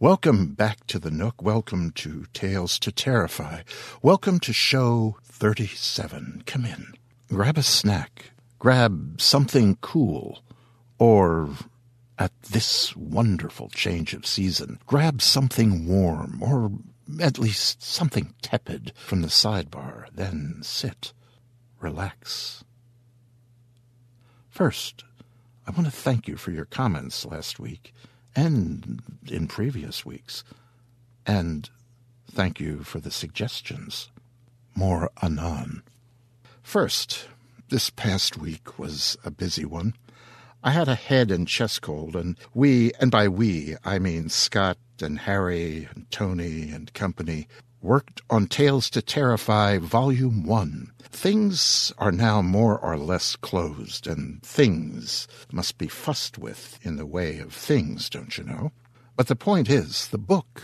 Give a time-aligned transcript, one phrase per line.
[0.00, 1.42] Welcome back to the Nook.
[1.42, 3.62] Welcome to Tales to Terrify.
[4.00, 6.44] Welcome to show 37.
[6.46, 6.92] Come in.
[7.26, 8.30] Grab a snack.
[8.60, 10.44] Grab something cool.
[11.00, 11.50] Or,
[12.16, 16.70] at this wonderful change of season, grab something warm, or
[17.20, 20.04] at least something tepid from the sidebar.
[20.14, 21.12] Then sit.
[21.80, 22.62] Relax.
[24.48, 25.02] First,
[25.66, 27.92] I want to thank you for your comments last week
[28.38, 30.44] and in previous weeks.
[31.26, 31.68] And
[32.30, 34.10] thank you for the suggestions.
[34.76, 35.82] More anon.
[36.62, 37.26] First,
[37.68, 39.94] this past week was a busy one.
[40.62, 44.78] I had a head and chest cold, and we, and by we, I mean Scott
[45.02, 47.48] and Harry and Tony and company,
[47.80, 50.92] worked on Tales to Terrify Volume 1.
[51.02, 57.06] Things are now more or less closed, and things must be fussed with in the
[57.06, 58.72] way of things, don't you know?
[59.16, 60.62] But the point is, the book,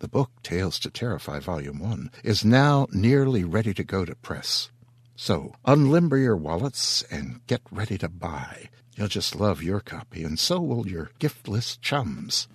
[0.00, 4.70] the book Tales to Terrify Volume 1, is now nearly ready to go to press.
[5.14, 8.68] So unlimber your wallets and get ready to buy.
[8.96, 12.48] You'll just love your copy, and so will your giftless chums.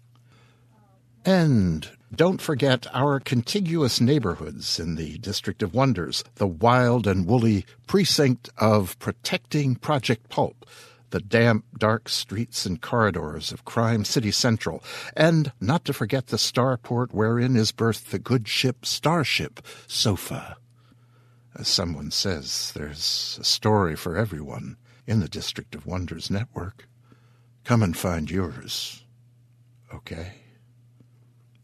[1.25, 7.65] And don't forget our contiguous neighborhoods in the District of Wonders, the wild and woolly
[7.85, 10.65] precinct of Protecting Project Pulp,
[11.09, 14.81] the damp, dark streets and corridors of Crime City Central,
[15.15, 20.57] and not to forget the starport wherein is berthed the good ship Starship Sofa.
[21.55, 26.87] As someone says, there's a story for everyone in the District of Wonders network.
[27.65, 29.03] Come and find yours.
[29.93, 30.46] Okay?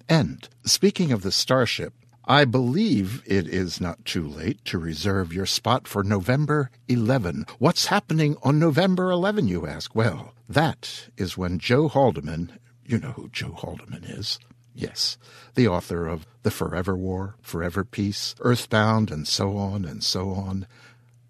[0.09, 1.94] And speaking of the Starship,
[2.25, 7.46] I believe it is not too late to reserve your spot for November 11.
[7.59, 9.94] What's happening on November 11, you ask?
[9.94, 14.40] Well, that is when Joe Haldeman, you know who Joe Haldeman is.
[14.74, 15.18] Yes,
[15.56, 20.66] the author of The Forever War, Forever Peace, Earthbound, and so on and so on.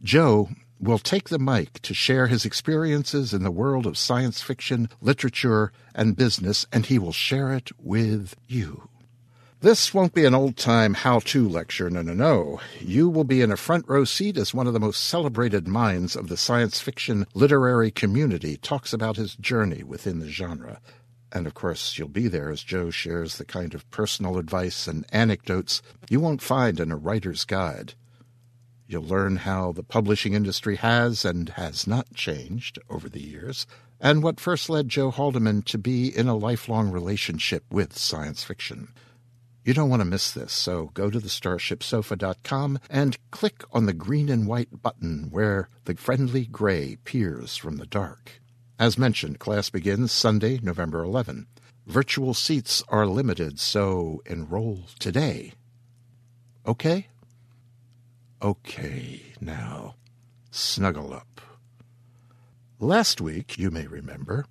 [0.03, 0.49] Joe
[0.83, 5.71] will take the mic to share his experiences in the world of science fiction, literature,
[5.95, 8.89] and business, and he will share it with you.
[9.61, 12.59] This won't be an old time how to lecture, no, no, no.
[12.81, 16.17] You will be in a front row seat as one of the most celebrated minds
[16.17, 20.81] of the science fiction literary community talks about his journey within the genre.
[21.31, 25.05] And of course, you'll be there as Joe shares the kind of personal advice and
[25.13, 27.93] anecdotes you won't find in a writer's guide.
[28.87, 33.65] You'll learn how the publishing industry has and has not changed over the years,
[33.99, 38.89] and what first led Joe Haldeman to be in a lifelong relationship with science fiction.
[39.63, 44.27] You don't want to miss this, so go to thestarshipsofa.com and click on the green
[44.27, 48.41] and white button where the friendly gray peers from the dark.
[48.77, 51.47] As mentioned, class begins Sunday, November 11.
[51.87, 55.53] Virtual seats are limited, so enroll today.
[56.65, 57.07] Okay?
[58.43, 59.95] Okay, now
[60.51, 61.39] snuggle up.
[62.77, 64.45] Last week, you may remember,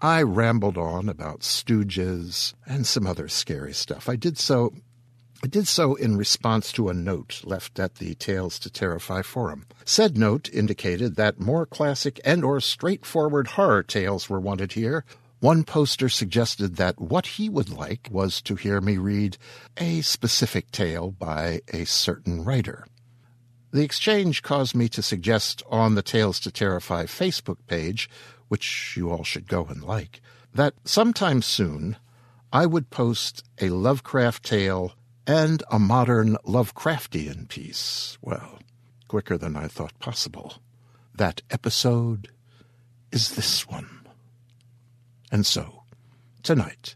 [0.00, 4.08] I rambled on about stooges and some other scary stuff.
[4.08, 4.72] I did so
[5.42, 9.66] I did so in response to a note left at the Tales to Terrify forum.
[9.84, 15.04] Said note indicated that more classic and or straightforward horror tales were wanted here.
[15.40, 19.36] One poster suggested that what he would like was to hear me read
[19.76, 22.86] a specific tale by a certain writer.
[23.72, 28.08] The exchange caused me to suggest on the Tales to Terrify Facebook page,
[28.48, 30.20] which you all should go and like,
[30.54, 31.96] that sometime soon
[32.52, 34.92] I would post a Lovecraft tale
[35.26, 38.18] and a modern Lovecraftian piece.
[38.20, 38.58] Well,
[39.08, 40.54] quicker than I thought possible.
[41.14, 42.28] That episode
[43.10, 44.06] is this one.
[45.30, 45.84] And so,
[46.42, 46.94] tonight,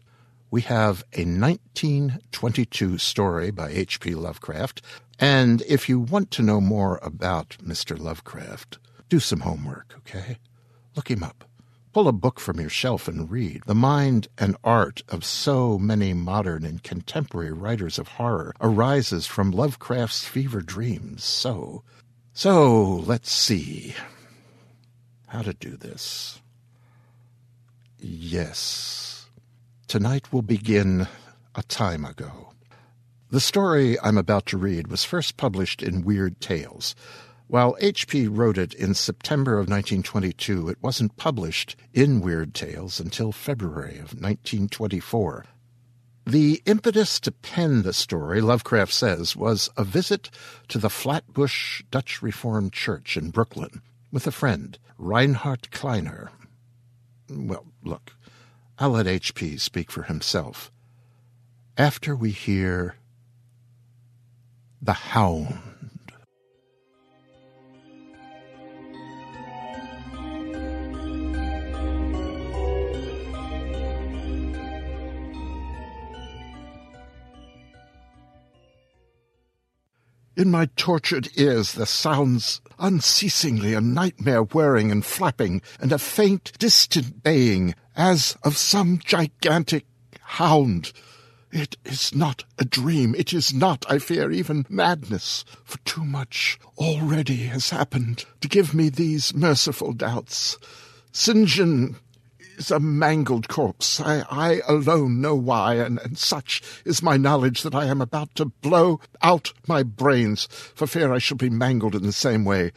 [0.51, 4.13] we have a 1922 story by H.P.
[4.13, 4.83] Lovecraft.
[5.19, 7.97] And if you want to know more about Mr.
[7.97, 8.77] Lovecraft,
[9.09, 10.37] do some homework, okay?
[10.95, 11.43] Look him up.
[11.93, 13.63] Pull a book from your shelf and read.
[13.65, 19.49] The mind and art of so many modern and contemporary writers of horror arises from
[19.49, 21.23] Lovecraft's fever dreams.
[21.23, 21.83] So,
[22.33, 23.95] so let's see
[25.27, 26.39] how to do this.
[27.97, 29.27] Yes,
[29.87, 31.07] tonight will begin
[31.55, 32.53] a time ago.
[33.29, 36.95] The story I'm about to read was first published in Weird Tales,
[37.47, 38.29] while H.P.
[38.29, 44.13] wrote it in September of 1922, it wasn't published in Weird Tales until February of
[44.13, 45.43] 1924.
[46.25, 50.29] The impetus to pen the story, Lovecraft says, was a visit
[50.69, 56.31] to the Flatbush Dutch Reformed Church in Brooklyn with a friend, Rheinhart Kleiner.
[57.29, 58.13] Well, look,
[58.79, 59.57] I'll let H.P.
[59.57, 60.71] speak for himself.
[61.77, 62.95] After we hear
[64.81, 65.59] The Hound.
[80.37, 86.51] In my tortured ears there sounds unceasingly a nightmare whirring and flapping, and a faint,
[86.59, 89.87] distant baying, as of some gigantic
[90.21, 90.93] hound.
[91.51, 93.15] It is not a dream.
[93.15, 98.73] It is not, I fear, even madness, for too much already has happened to give
[98.73, 100.57] me these merciful doubts.
[101.13, 101.47] St.
[101.47, 101.95] John
[102.57, 104.01] is a mangled corpse.
[104.01, 108.35] I, I alone know why, and, and such is my knowledge that I am about
[108.35, 112.71] to blow out my brains for fear I shall be mangled in the same way.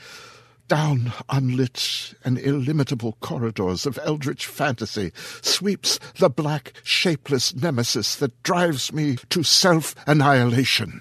[0.71, 5.11] Down unlit and illimitable corridors of eldritch fantasy
[5.43, 11.01] sweeps the black, shapeless nemesis that drives me to self-annihilation.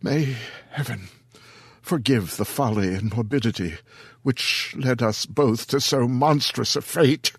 [0.00, 0.36] May
[0.70, 1.08] heaven
[1.82, 3.74] forgive the folly and morbidity
[4.22, 7.32] which led us both to so monstrous a fate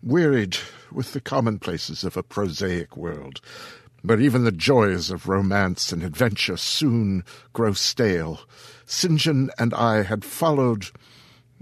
[0.00, 0.58] wearied
[0.92, 3.40] with the commonplaces of a prosaic world,
[4.02, 8.42] where even the joys of romance and adventure soon grow stale,
[8.86, 9.18] St.
[9.18, 10.90] John and I had followed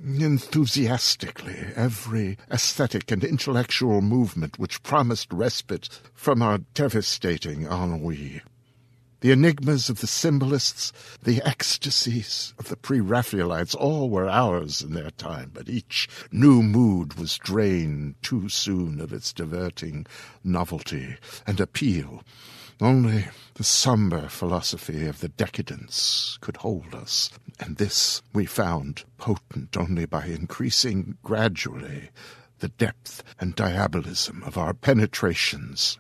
[0.03, 8.43] enthusiastically every aesthetic and intellectual movement which promised respite from our devastating ennui.
[9.21, 15.11] The enigmas of the symbolists, the ecstasies of the pre-Raphaelites, all were ours in their
[15.11, 20.07] time, but each new mood was drained too soon of its diverting
[20.43, 22.23] novelty and appeal.
[22.83, 29.77] Only the sombre philosophy of the decadence could hold us, and this we found potent
[29.77, 32.09] only by increasing gradually
[32.61, 35.99] the depth and diabolism of our penetrations.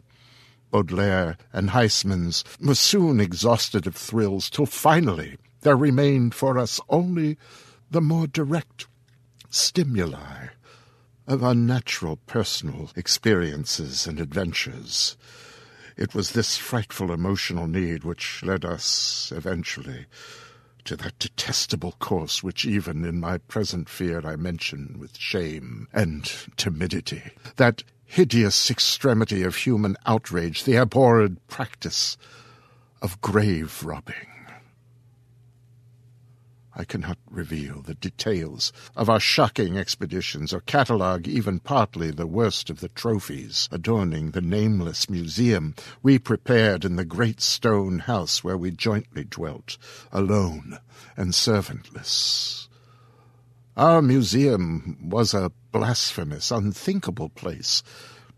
[0.70, 7.36] Baudelaire and Huysmans were soon exhausted of thrills, till finally there remained for us only
[7.90, 8.86] the more direct
[9.50, 10.46] stimuli
[11.26, 15.18] of unnatural personal experiences and adventures.
[16.00, 20.06] It was this frightful emotional need which led us eventually
[20.86, 26.24] to that detestable course which even in my present fear I mention with shame and
[26.56, 32.16] timidity, that hideous extremity of human outrage, the abhorred practice
[33.02, 34.29] of grave robbing.
[36.80, 42.70] I cannot reveal the details of our shocking expeditions or catalogue even partly the worst
[42.70, 48.56] of the trophies adorning the nameless museum we prepared in the great stone house where
[48.56, 49.76] we jointly dwelt,
[50.10, 50.78] alone
[51.18, 52.68] and servantless.
[53.76, 57.82] Our museum was a blasphemous, unthinkable place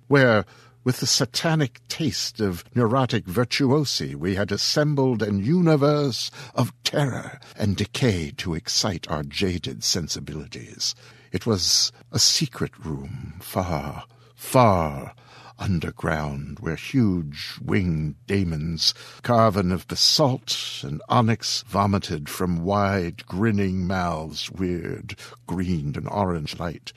[0.09, 0.45] where,
[0.85, 7.77] with the satanic taste of neurotic virtuosi, we had assembled an universe of terror and
[7.77, 10.95] decay to excite our jaded sensibilities.
[11.31, 15.15] It was a secret room, far, far
[15.59, 24.51] underground, where huge winged daemons, carven of basalt and onyx, vomited from wide, grinning mouths
[24.51, 25.15] weird
[25.47, 26.93] green and orange light,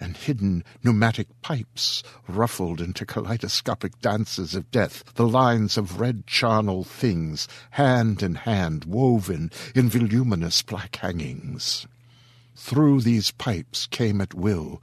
[0.00, 6.82] and hidden pneumatic pipes ruffled into kaleidoscopic dances of death, the lines of red charnel
[6.82, 11.86] things, hand in hand, woven in voluminous black hangings.
[12.56, 14.82] Through these pipes came at will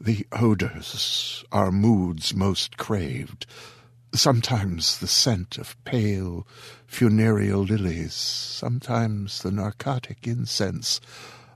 [0.00, 3.46] the odors our moods most craved,
[4.14, 6.46] sometimes the scent of pale
[6.86, 11.00] funereal lilies, sometimes the narcotic incense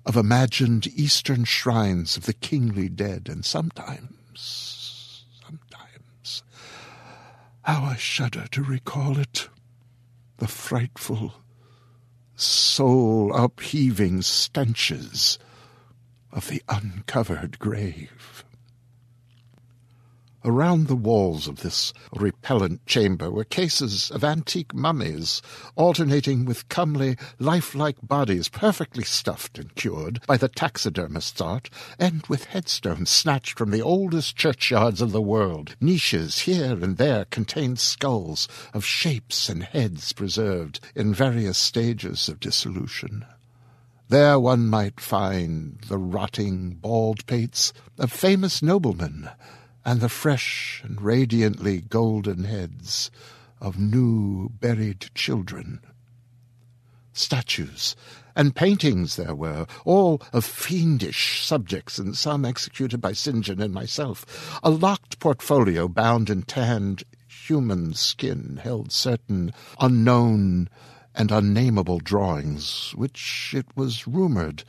[0.06, 6.44] of imagined eastern shrines of the kingly dead, and sometimes, sometimes,
[7.62, 9.48] how I shudder to recall it,
[10.36, 11.34] the frightful,
[12.36, 15.40] soul upheaving stenches
[16.30, 18.35] of the uncovered grave.
[20.48, 25.42] Around the walls of this repellent chamber were cases of antique mummies,
[25.74, 32.44] alternating with comely, lifelike bodies perfectly stuffed and cured by the taxidermist's art, and with
[32.44, 35.74] headstones snatched from the oldest churchyards of the world.
[35.80, 42.38] Niches here and there contained skulls of shapes and heads preserved in various stages of
[42.38, 43.26] dissolution.
[44.08, 49.28] There one might find the rotting bald pates of famous noblemen,
[49.86, 53.08] and the fresh and radiantly golden heads
[53.60, 55.80] of new buried children.
[57.12, 57.94] Statues
[58.34, 63.42] and paintings there were, all of fiendish subjects, and some executed by St.
[63.42, 64.58] John and myself.
[64.64, 70.68] A locked portfolio bound in tanned human skin held certain unknown
[71.14, 74.64] and unnameable drawings, which it was rumoured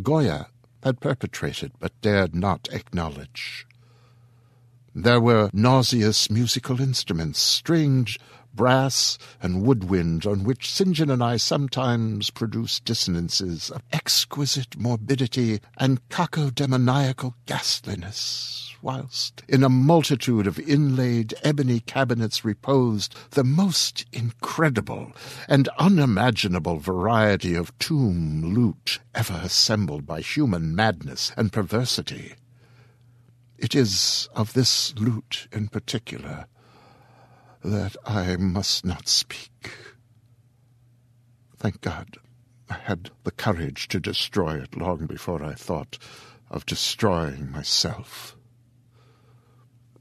[0.00, 0.48] Goya
[0.82, 3.66] had perpetrated but dared not acknowledge.
[4.94, 8.18] There were nauseous musical instruments, stringed,
[8.54, 10.92] brass, and woodwind, on which St.
[10.92, 19.68] John and I sometimes produced dissonances of exquisite morbidity and cacodemoniacal ghastliness whilst in a
[19.68, 25.12] multitude of inlaid ebony cabinets reposed the most incredible
[25.48, 32.34] and unimaginable variety of tomb loot ever assembled by human madness and perversity.
[33.62, 36.46] It is of this loot in particular
[37.62, 39.70] that I must not speak.
[41.58, 42.16] Thank God
[42.68, 45.96] I had the courage to destroy it long before I thought
[46.50, 48.36] of destroying myself.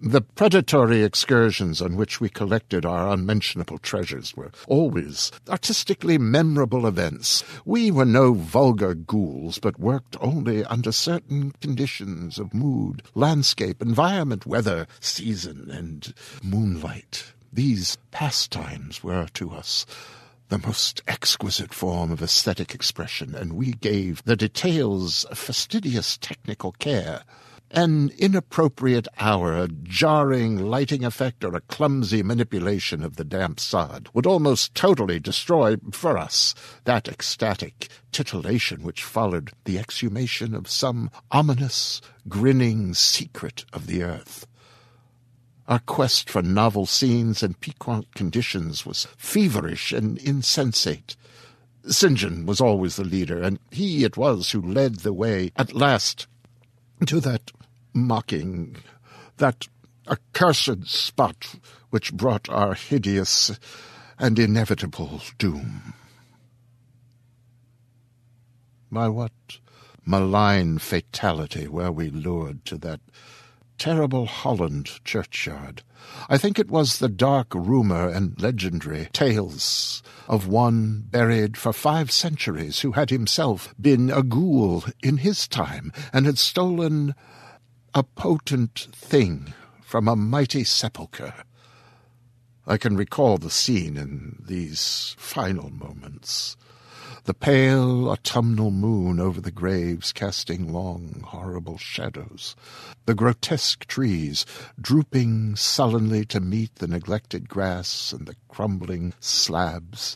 [0.03, 7.43] The predatory excursions on which we collected our unmentionable treasures were always artistically memorable events.
[7.65, 14.47] We were no vulgar ghouls, but worked only under certain conditions of mood, landscape, environment,
[14.47, 17.33] weather, season, and moonlight.
[17.53, 19.85] These pastimes were to us
[20.49, 27.21] the most exquisite form of aesthetic expression, and we gave the details fastidious technical care.
[27.73, 34.09] An inappropriate hour, a jarring lighting effect, or a clumsy manipulation of the damp sod
[34.13, 41.09] would almost totally destroy, for us, that ecstatic titillation which followed the exhumation of some
[41.31, 44.45] ominous, grinning secret of the earth.
[45.69, 51.15] Our quest for novel scenes and piquant conditions was feverish and insensate.
[51.87, 52.17] St.
[52.17, 56.27] John was always the leader, and he it was who led the way at last
[57.05, 57.51] to that
[57.93, 58.77] mocking,
[59.37, 59.67] that
[60.09, 61.55] accursed spot
[61.89, 63.57] which brought our hideous
[64.17, 65.93] and inevitable doom.
[68.91, 69.31] By what
[70.05, 72.99] malign fatality were we lured to that
[73.77, 75.81] terrible Holland churchyard?
[76.29, 82.11] I think it was the dark rumour and legendary tales of one buried for five
[82.11, 87.15] centuries who had himself been a ghoul in his time and had stolen
[87.93, 91.33] a potent thing from a mighty sepulchre.
[92.65, 96.55] I can recall the scene in these final moments.
[97.25, 102.55] The pale autumnal moon over the graves casting long, horrible shadows.
[103.05, 104.45] The grotesque trees
[104.79, 110.15] drooping sullenly to meet the neglected grass and the crumbling slabs.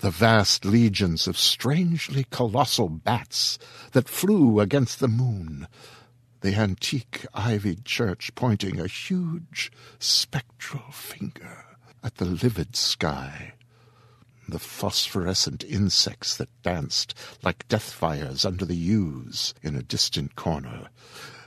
[0.00, 3.58] the vast legions of strangely colossal bats
[3.92, 5.68] that flew against the moon,
[6.40, 11.64] the antique ivied church pointing a huge spectral finger
[12.02, 13.54] at the livid sky,
[14.48, 20.88] the phosphorescent insects that danced like death fires under the yews in a distant corner,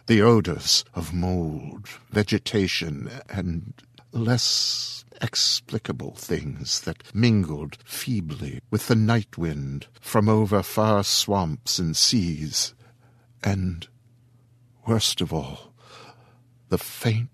[0.07, 3.73] the odors of mold, vegetation, and
[4.11, 11.95] less explicable things that mingled feebly with the night wind from over far swamps and
[11.95, 12.73] seas,
[13.43, 13.87] and,
[14.85, 15.73] worst of all,
[16.69, 17.29] the faint,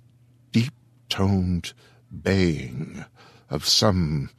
[0.52, 1.74] deep-toned
[2.22, 3.06] baying
[3.50, 4.30] of some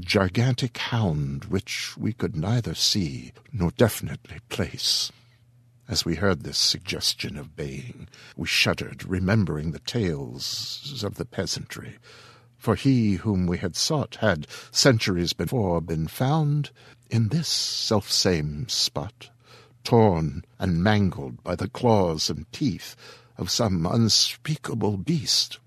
[0.00, 5.12] gigantic hound which we could neither see nor definitely place.
[5.88, 11.98] As we heard this suggestion of baying, we shuddered, remembering the tales of the peasantry.
[12.56, 16.70] For he whom we had sought had, centuries before, been found
[17.10, 19.30] in this selfsame spot,
[19.84, 22.96] torn and mangled by the claws and teeth
[23.36, 25.58] of some unspeakable beast.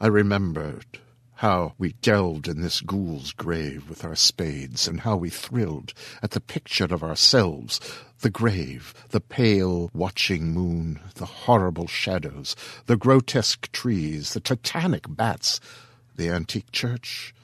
[0.00, 1.00] I remembered
[1.36, 6.30] how we delved in this ghoul's grave with our spades, and how we thrilled at
[6.30, 7.80] the picture of ourselves,
[8.20, 12.54] the grave, the pale watching moon, the horrible shadows,
[12.86, 15.60] the grotesque trees, the titanic bats,
[16.16, 17.34] the antique church,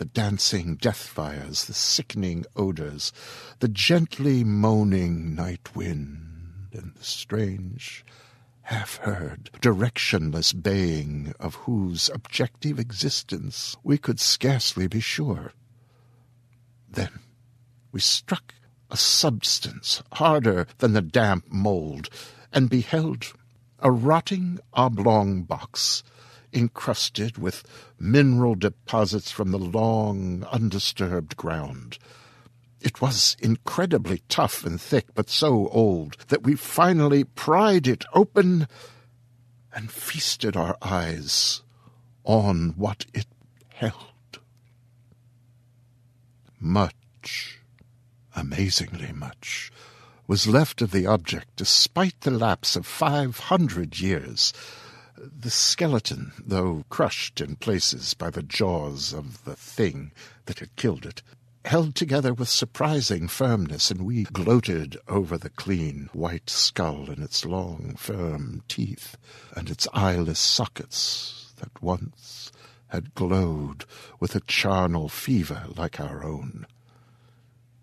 [0.00, 3.12] the dancing death fires, the sickening odors,
[3.58, 8.02] the gently moaning night wind, and the strange
[8.62, 15.52] half-heard, directionless baying of whose objective existence we could scarcely be sure.
[16.88, 17.20] Then
[17.92, 18.54] we struck
[18.90, 22.08] a substance harder than the damp mould,
[22.54, 23.34] and beheld
[23.80, 26.02] a rotting oblong box
[26.52, 27.62] encrusted with
[27.98, 31.98] mineral deposits from the long, undisturbed ground.
[32.80, 38.66] It was incredibly tough and thick, but so old that we finally pried it open
[39.72, 41.62] and feasted our eyes
[42.24, 43.26] on what it
[43.68, 44.40] held.
[46.58, 47.60] Much,
[48.34, 49.70] amazingly much,
[50.26, 54.52] was left of the object despite the lapse of five hundred years.
[55.22, 60.12] The skeleton, though crushed in places by the jaws of the thing
[60.46, 61.22] that had killed it,
[61.66, 67.44] held together with surprising firmness, and we gloated over the clean white skull and its
[67.44, 69.18] long, firm teeth,
[69.54, 72.50] and its eyeless sockets that once
[72.88, 73.84] had glowed
[74.20, 76.66] with a charnel fever like our own.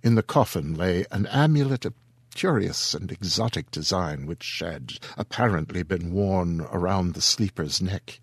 [0.02, 1.94] In the coffin lay an amulet of
[2.38, 8.20] curious and exotic design which had apparently been worn around the sleeper's neck.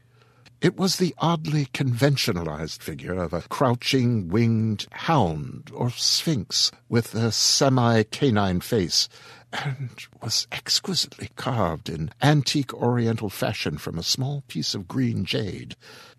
[0.61, 7.33] It was the oddly conventionalized figure of a crouching winged hound or sphinx with a
[7.33, 9.09] semi-canine face,
[9.53, 9.91] and
[10.23, 15.75] was exquisitely carved in antique oriental fashion from a small piece of green jade.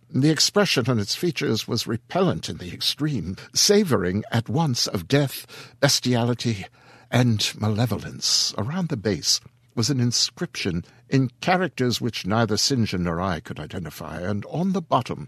[0.09, 5.47] The expression on its features was repellent in the extreme, savouring at once of death,
[5.79, 6.65] bestiality,
[7.11, 8.53] and malevolence.
[8.57, 9.39] Around the base
[9.75, 12.87] was an inscription in characters which neither St.
[12.87, 15.27] John nor I could identify, and on the bottom,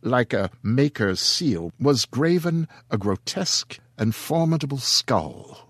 [0.00, 5.68] like a maker's seal, was graven a grotesque and formidable skull.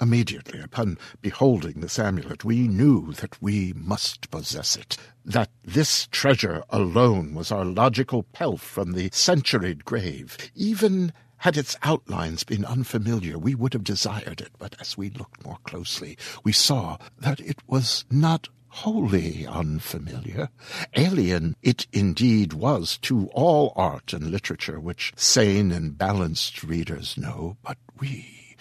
[0.00, 6.62] Immediately upon beholding this amulet, we knew that we must possess it, that this treasure
[6.70, 13.38] alone was our logical pelf from the centuried grave, even had its outlines been unfamiliar,
[13.38, 17.58] we would have desired it, but as we looked more closely, we saw that it
[17.66, 20.50] was not wholly unfamiliar.
[20.94, 27.56] Alien it indeed was to all art and literature which sane and balanced readers know,
[27.62, 28.56] but we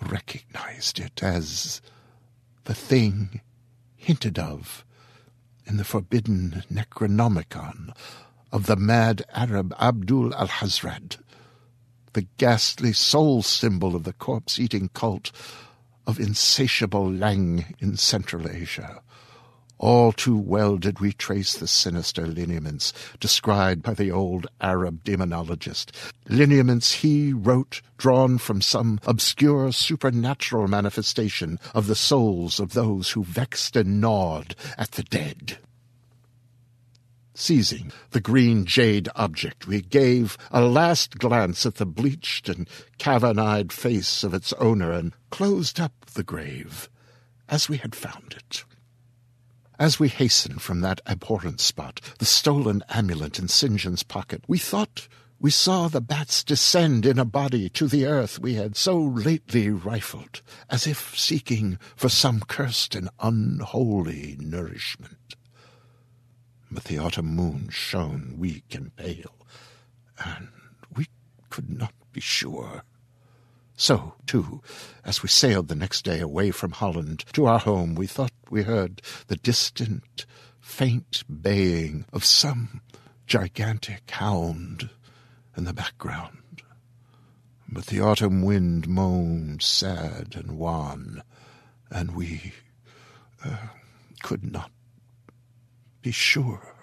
[0.00, 1.80] recognized it as
[2.64, 3.40] the thing
[3.96, 4.84] hinted of
[5.66, 7.94] in the forbidden Necronomicon
[8.50, 11.18] of the mad Arab Abdul Alhazred,
[12.12, 15.32] the ghastly soul symbol of the corpse-eating cult
[16.06, 19.02] of insatiable Leng in Central Asia.
[19.78, 25.90] All too well did we trace the sinister lineaments described by the old Arab demonologist,
[26.28, 33.24] lineaments he wrote drawn from some obscure supernatural manifestation of the souls of those who
[33.24, 35.58] vexed and gnawed at the dead.
[37.34, 42.68] Seizing the green jade object, we gave a last glance at the bleached and
[42.98, 46.90] cavern-eyed face of its owner and closed up the grave
[47.48, 48.64] as we had found it.
[49.78, 53.76] As we hastened from that abhorrent spot, the stolen amulet in St.
[53.76, 55.08] John's pocket, we thought
[55.40, 59.70] we saw the bats descend in a body to the earth we had so lately
[59.70, 60.40] rifled,
[60.70, 65.34] as if seeking for some cursed and unholy nourishment.
[66.72, 69.46] But the autumn moon shone weak and pale,
[70.24, 70.48] and
[70.96, 71.06] we
[71.50, 72.82] could not be sure.
[73.76, 74.62] So, too,
[75.04, 78.62] as we sailed the next day away from Holland to our home, we thought we
[78.62, 80.24] heard the distant,
[80.60, 82.80] faint baying of some
[83.26, 84.88] gigantic hound
[85.54, 86.62] in the background.
[87.68, 91.22] But the autumn wind moaned sad and wan,
[91.90, 92.54] and we
[93.44, 93.56] uh,
[94.22, 94.70] could not
[96.02, 96.74] be sure.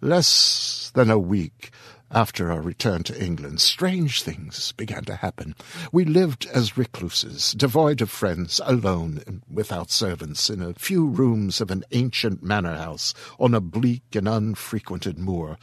[0.00, 1.70] Less than a week
[2.10, 5.54] after our return to England, strange things began to happen.
[5.90, 11.60] We lived as recluses, devoid of friends, alone and without servants, in a few rooms
[11.60, 15.58] of an ancient manor house on a bleak and unfrequented moor,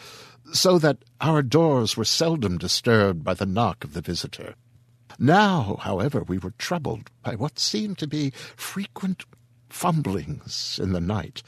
[0.51, 4.55] so that our doors were seldom disturbed by the knock of the visitor.
[5.19, 9.25] Now, however, we were troubled by what seemed to be frequent
[9.69, 11.43] fumblings in the night,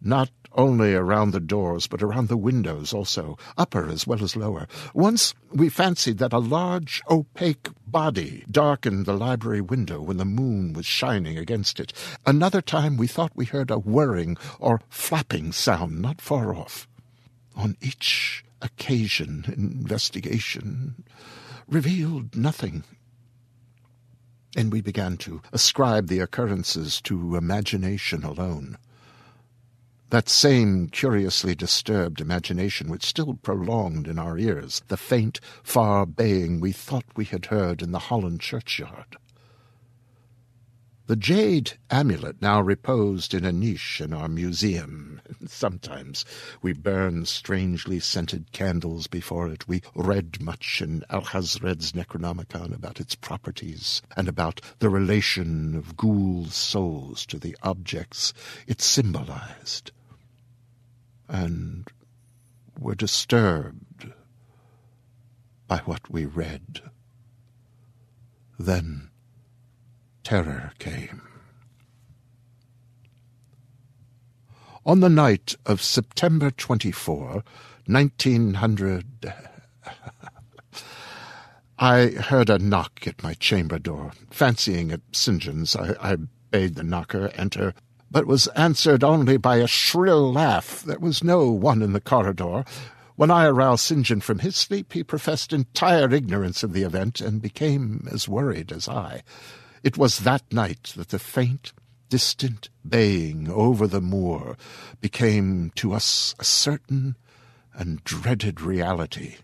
[0.00, 4.68] not only around the doors, but around the windows also, upper as well as lower.
[4.92, 10.72] Once we fancied that a large, opaque body darkened the library window when the moon
[10.72, 11.92] was shining against it.
[12.26, 16.86] Another time we thought we heard a whirring or flapping sound not far off.
[17.56, 21.04] On each occasion, investigation
[21.68, 22.84] revealed nothing.
[24.56, 28.78] And we began to ascribe the occurrences to imagination alone
[30.14, 36.60] that same curiously disturbed imagination which still prolonged in our ears the faint, far baying
[36.60, 39.16] we thought we had heard in the Holland churchyard.
[41.06, 45.20] The jade amulet now reposed in a niche in our museum.
[45.46, 46.24] Sometimes
[46.62, 49.68] we burned strangely scented candles before it.
[49.68, 56.54] We read much in Alhazred's Necronomicon about its properties and about the relation of ghouls'
[56.54, 58.32] souls to the objects
[58.66, 59.92] it symbolized.
[61.28, 61.86] And
[62.80, 64.10] were disturbed
[65.68, 66.80] by what we read.
[68.58, 69.10] Then
[70.24, 71.22] terror came.
[74.86, 77.42] On the night of September 24,
[77.86, 79.32] 1900,
[81.78, 84.12] I heard a knock at my chamber door.
[84.30, 85.40] Fancying it St.
[85.40, 86.16] John's, I, I
[86.50, 87.74] bade the knocker enter,
[88.10, 90.82] but was answered only by a shrill laugh.
[90.82, 92.64] There was no one in the corridor.
[93.16, 94.04] When I aroused St.
[94.04, 98.70] John from his sleep, he professed entire ignorance of the event and became as worried
[98.70, 99.22] as I.
[99.84, 101.74] It was that night that the faint,
[102.08, 104.56] distant baying over the moor
[105.02, 107.16] became to us a certain
[107.74, 109.36] and dreaded reality.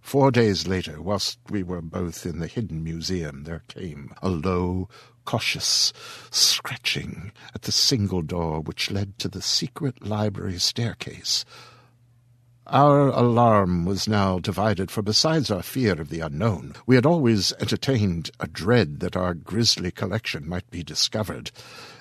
[0.00, 4.88] Four days later, whilst we were both in the hidden museum, there came a low,
[5.24, 5.92] cautious
[6.32, 11.44] scratching at the single door which led to the secret library staircase.
[12.70, 17.50] Our alarm was now divided, for besides our fear of the unknown, we had always
[17.60, 21.50] entertained a dread that our grisly collection might be discovered.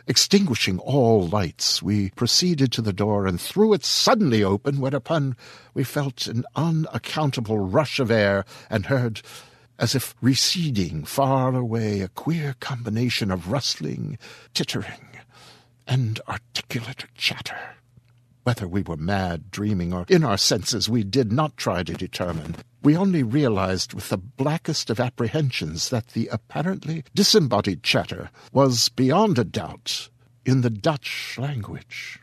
[0.08, 5.38] Extinguishing all lights, we proceeded to the door and threw it suddenly open, whereupon
[5.74, 9.22] we felt an unaccountable rush of air and heard,
[9.80, 14.18] as if receding far away, a queer combination of rustling,
[14.54, 15.22] tittering,
[15.88, 17.77] and articulate chatter.
[18.48, 22.56] Whether we were mad, dreaming, or in our senses, we did not try to determine.
[22.82, 29.38] We only realized with the blackest of apprehensions that the apparently disembodied chatter was beyond
[29.38, 30.08] a doubt
[30.46, 32.22] in the Dutch language.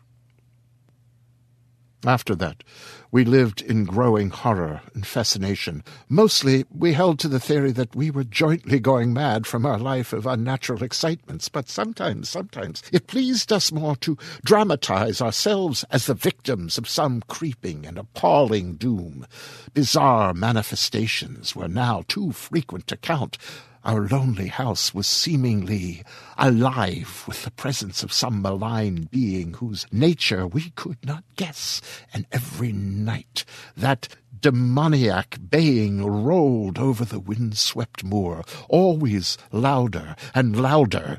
[2.06, 2.62] After that,
[3.10, 5.82] we lived in growing horror and fascination.
[6.08, 10.12] Mostly, we held to the theory that we were jointly going mad from our life
[10.12, 16.14] of unnatural excitements, but sometimes, sometimes, it pleased us more to dramatize ourselves as the
[16.14, 19.26] victims of some creeping and appalling doom.
[19.72, 23.38] Bizarre manifestations were now too frequent to count.
[23.84, 26.04] Our lonely house was seemingly
[26.38, 31.82] alive with the presence of some malign being whose nature we could not guess,
[32.14, 33.44] and every night
[33.76, 34.08] that
[34.40, 41.18] demoniac baying rolled over the wind-swept moor, always louder and louder.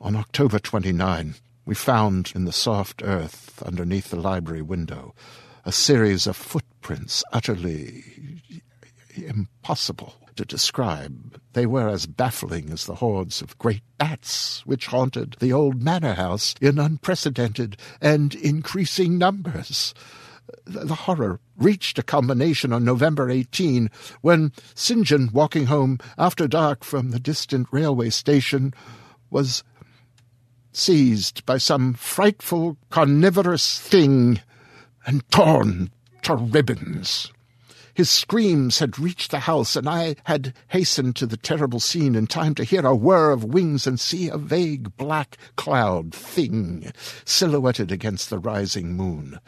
[0.00, 5.12] On October 29, we found in the soft earth underneath the library window
[5.64, 8.04] a series of footprints utterly
[9.16, 11.38] impossible to describe.
[11.52, 16.14] They were as baffling as the hordes of great bats which haunted the old manor
[16.14, 19.92] house in unprecedented and increasing numbers.
[20.64, 23.90] The horror reached a culmination on November 18
[24.22, 25.04] when St.
[25.04, 28.72] John, walking home after dark from the distant railway station,
[29.28, 29.62] was
[30.72, 34.40] seized by some frightful carnivorous thing
[35.04, 35.90] and torn
[36.22, 37.30] to ribbons.
[37.94, 42.26] His screams had reached the house, and I had hastened to the terrible scene in
[42.26, 46.92] time to hear a whir of wings and see a vague black cloud thing
[47.24, 49.40] silhouetted against the rising moon.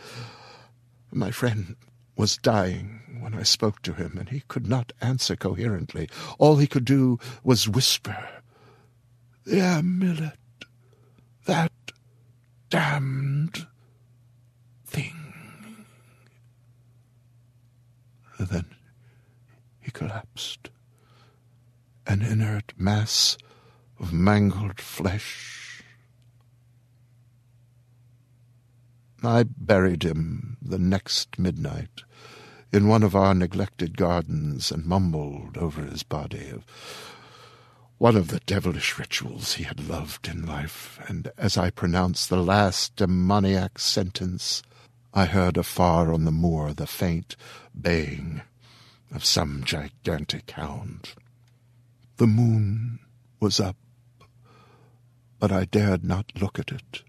[1.13, 1.77] My friend
[2.17, 6.09] was dying when I spoke to him, and he could not answer coherently.
[6.39, 8.43] All he could do was whisper,
[9.45, 10.39] The amulet,
[11.45, 11.73] that
[12.69, 13.67] damned
[14.85, 15.22] thing.
[18.45, 18.67] Then
[19.81, 20.71] he collapsed,
[22.07, 23.39] an inert mass
[24.01, 25.83] of mangled flesh.
[29.23, 32.03] I buried him the next midnight
[32.73, 36.65] in one of our neglected gardens and mumbled over his body of
[37.99, 42.43] one of the devilish rituals he had loved in life, and as I pronounced the
[42.43, 44.63] last demoniac sentence,
[45.15, 47.37] I heard afar on the moor the faint
[47.79, 48.43] baying
[49.15, 51.15] of some gigantic hound.
[52.17, 52.99] The moon
[53.41, 53.77] was up,
[55.39, 57.03] but I dared not look at it.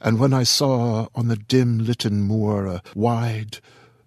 [0.00, 3.58] And when I saw on the dim litten moor a wide,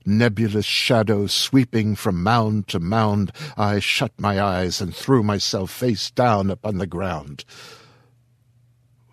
[0.05, 6.11] nebulous shadow sweeping from mound to mound, I shut my eyes and threw myself face
[6.11, 7.45] down upon the ground.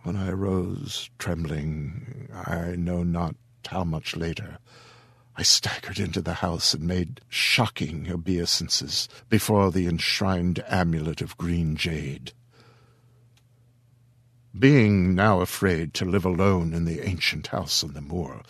[0.02, 3.36] When I arose, trembling, I know not
[3.68, 4.58] how much later,
[5.36, 11.74] I staggered into the house and made shocking obeisances before the enshrined amulet of green
[11.76, 12.32] jade.
[14.58, 18.42] Being now afraid to live alone in the ancient house on the moor,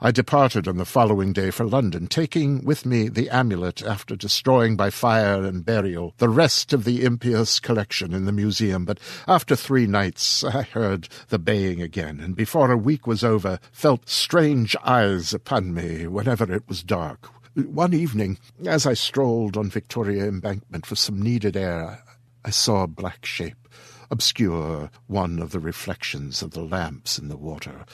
[0.00, 4.76] I departed on the following day for London, taking with me the amulet after destroying
[4.76, 8.84] by fire and burial the rest of the impious collection in the museum.
[8.84, 13.58] But after three nights I heard the baying again, and before a week was over
[13.72, 17.28] felt strange eyes upon me whenever it was dark.
[17.56, 22.04] One evening, as I strolled on Victoria Embankment for some needed air,
[22.44, 23.68] I saw a black shape
[24.10, 27.84] obscure one of the reflections of the lamps in the water.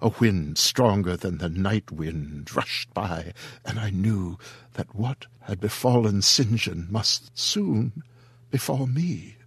[0.00, 3.32] A wind stronger than the night wind rushed by,
[3.64, 4.38] and I knew
[4.74, 6.54] that what had befallen St.
[6.54, 8.04] John must soon
[8.50, 9.38] befall me.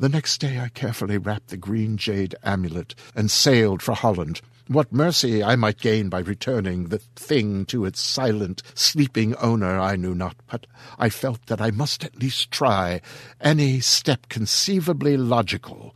[0.00, 4.40] The next day I carefully wrapped the green jade amulet and sailed for Holland.
[4.66, 9.94] What mercy I might gain by returning the thing to its silent, sleeping owner I
[9.94, 10.66] knew not, but
[10.98, 13.02] I felt that I must at least try
[13.40, 15.94] any step conceivably logical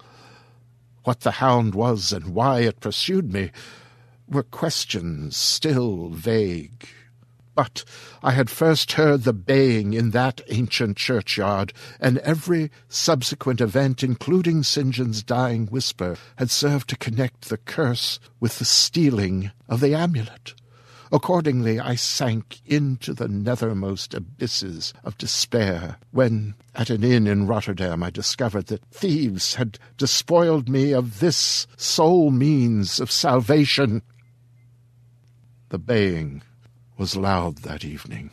[1.04, 3.50] what the hound was and why it pursued me
[4.28, 6.88] were questions still vague.
[7.54, 7.84] But
[8.22, 14.64] I had first heard the baying in that ancient churchyard, and every subsequent event, including
[14.64, 14.90] St.
[14.90, 20.54] John's dying whisper, had served to connect the curse with the stealing of the amulet.
[21.14, 28.02] Accordingly, I sank into the nethermost abysses of despair when, at an inn in Rotterdam,
[28.02, 34.02] I discovered that thieves had despoiled me of this sole means of salvation.
[35.68, 36.42] The baying
[36.98, 38.32] was loud that evening,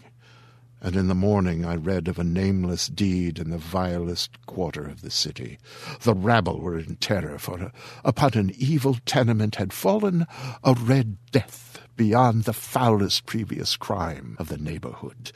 [0.82, 5.02] and in the morning I read of a nameless deed in the vilest quarter of
[5.02, 5.60] the city.
[6.02, 7.72] The rabble were in terror, for
[8.04, 10.26] upon an evil tenement had fallen
[10.64, 15.32] a red death beyond the foulest previous crime of the neighborhood.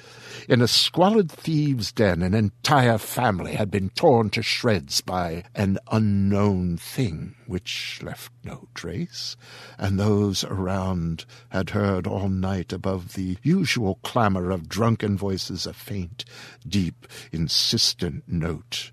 [0.47, 5.77] In a squalid thieves' den, an entire family had been torn to shreds by an
[5.91, 9.35] unknown thing which left no trace,
[9.77, 15.73] and those around had heard all night above the usual clamor of drunken voices a
[15.73, 16.25] faint,
[16.67, 18.91] deep, insistent note,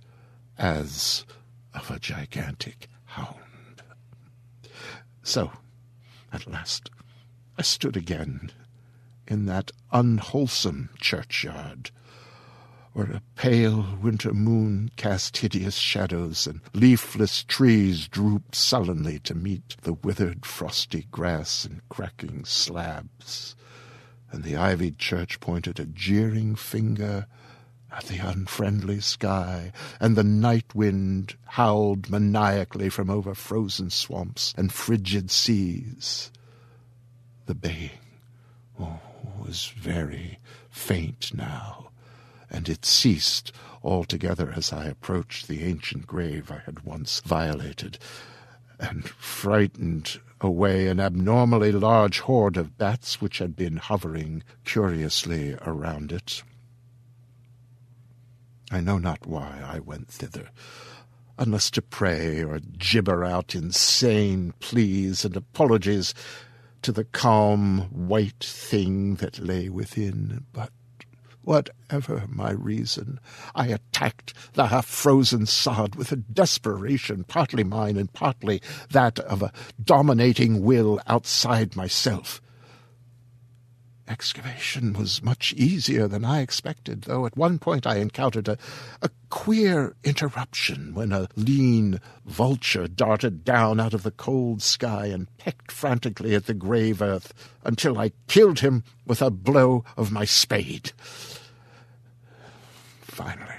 [0.59, 1.25] as
[1.75, 3.83] of a gigantic hound.
[5.23, 5.53] So,
[6.33, 6.91] at last,
[7.59, 8.51] I stood again
[9.27, 11.91] in that unwholesome churchyard,
[12.95, 19.77] where a pale winter moon cast hideous shadows, and leafless trees drooped sullenly to meet
[19.83, 23.55] the withered frosty grass and cracking slabs,
[24.31, 27.27] and the ivied church pointed a jeering finger
[27.91, 34.73] at the unfriendly sky, and the night wind howled maniacally from over frozen swamps and
[34.73, 36.31] frigid seas
[37.53, 37.91] the baying
[38.81, 38.99] oh,
[39.39, 40.39] was very
[40.71, 41.91] faint now,
[42.49, 43.53] and it ceased
[43.85, 47.99] altogether as I approached the ancient grave I had once violated,
[48.81, 56.11] and frightened away an abnormally large horde of bats which had been hovering curiously around
[56.11, 56.43] it.
[58.71, 60.49] I know not why I went thither,
[61.37, 66.15] unless to pray or gibber out insane pleas and apologies
[66.83, 70.71] to the calm white thing that lay within, but
[71.43, 73.19] whatever my reason,
[73.55, 79.53] I attacked the half-frozen sod with a desperation partly mine and partly that of a
[79.83, 82.42] dominating will outside myself.
[84.09, 88.59] Excavation was much easier than I expected, though at one point I encountered a,
[89.01, 95.35] a queer interruption when a lean vulture darted down out of the cold sky and
[95.39, 97.33] pecked frantically at the grave earth
[97.65, 100.93] until I killed him with a blow of my spade.
[103.01, 103.55] Finally,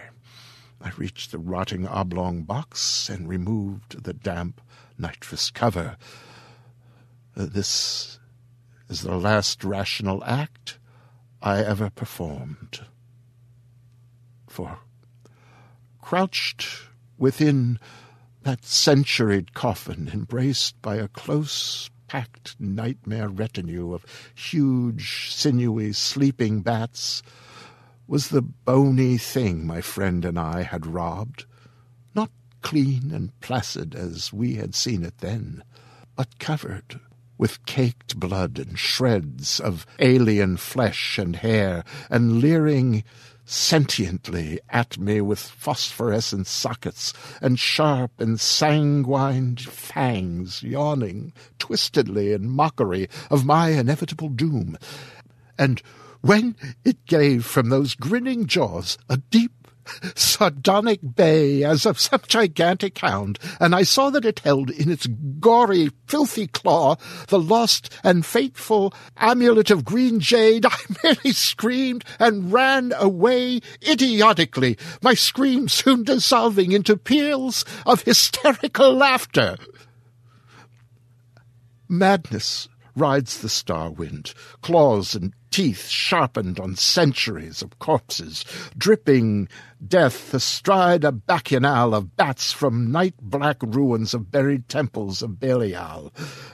[0.82, 4.60] I reached the rotting oblong box and removed the damp
[4.98, 5.96] nitrous cover.
[7.36, 8.20] This
[8.94, 10.78] is the last rational act
[11.42, 12.82] I ever performed.
[14.48, 14.78] For,
[16.00, 16.68] crouched
[17.18, 17.80] within
[18.44, 27.24] that centuried coffin, embraced by a close packed nightmare retinue of huge, sinewy, sleeping bats,
[28.06, 31.46] was the bony thing my friend and I had robbed,
[32.14, 32.30] not
[32.62, 35.64] clean and placid as we had seen it then,
[36.16, 37.00] but covered
[37.38, 43.04] with caked blood and shreds of alien flesh and hair, and leering
[43.46, 53.10] sentiently at me with phosphorescent sockets and sharp and sanguined fangs yawning twistedly in mockery
[53.30, 54.78] of my inevitable doom.
[55.58, 55.82] And
[56.22, 59.63] when it gave from those grinning jaws a deep
[60.16, 65.08] sardonic bay as of some gigantic hound, and I saw that it held in its
[65.40, 66.96] gory, filthy claw
[67.28, 74.78] the lost and fateful amulet of green jade, I merely screamed and ran away idiotically,
[75.02, 79.58] my scream soon dissolving into peals of hysterical laughter.
[81.90, 88.44] Madness rides the star wind, claws and teeth sharpened on centuries of corpses,
[88.78, 89.48] dripping
[89.88, 96.12] death astride a bacchanal of bats from night-black ruins of buried temples of Belial.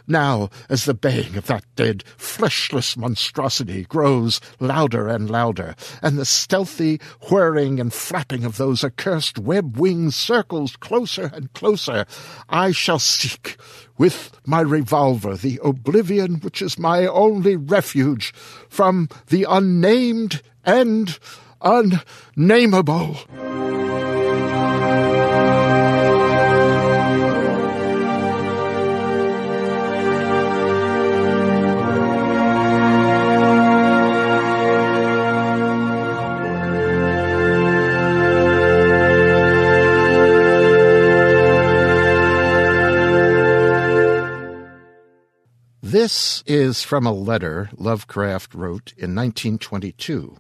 [0.08, 6.26] Now, as the baying of that dead, fleshless monstrosity grows louder and louder, and the
[6.26, 12.06] stealthy whirring and flapping of those accursed web wings circles closer and closer,
[12.50, 13.58] I shall seek
[13.98, 18.34] with my revolver the oblivion which is my only refuge
[18.70, 21.18] from the unnamed and
[21.62, 23.18] unnameable.
[45.82, 50.38] This is from a letter Lovecraft wrote in 1922.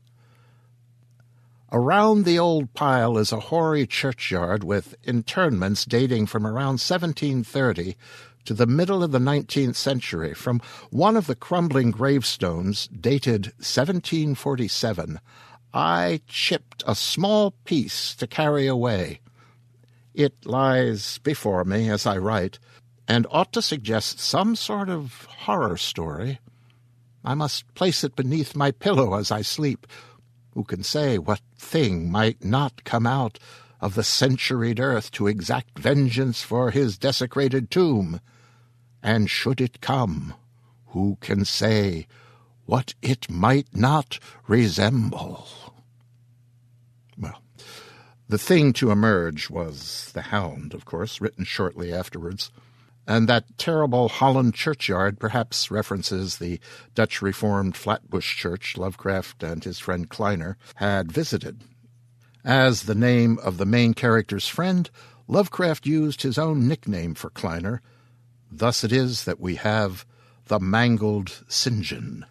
[1.72, 7.96] Around the old pile is a hoary churchyard with interments dating from around 1730
[8.46, 10.34] to the middle of the 19th century.
[10.34, 15.20] From one of the crumbling gravestones, dated 1747,
[15.72, 19.20] I chipped a small piece to carry away.
[20.16, 22.58] It lies before me as I write,
[23.08, 26.40] and ought to suggest some sort of horror story.
[27.24, 29.86] I must place it beneath my pillow as I sleep.
[30.54, 33.40] Who can say what thing might not come out
[33.80, 38.20] of the centuried earth to exact vengeance for his desecrated tomb?
[39.02, 40.34] And should it come,
[40.88, 42.08] who can say
[42.66, 45.48] what it might not resemble?
[47.18, 47.42] Well,
[48.28, 52.52] the thing to emerge was The Hound, of course, written shortly afterwards
[53.10, 56.60] and that terrible Holland churchyard perhaps references the
[56.93, 61.63] Dutch Reformed Flatbush Church Lovecraft and his friend Kleiner had visited.
[62.46, 64.92] As the name of the main character's friend,
[65.27, 67.81] Lovecraft used his own nickname for Kleiner.
[68.52, 70.06] Thus it is that we have
[70.46, 71.81] the mangled St.
[71.81, 72.27] John.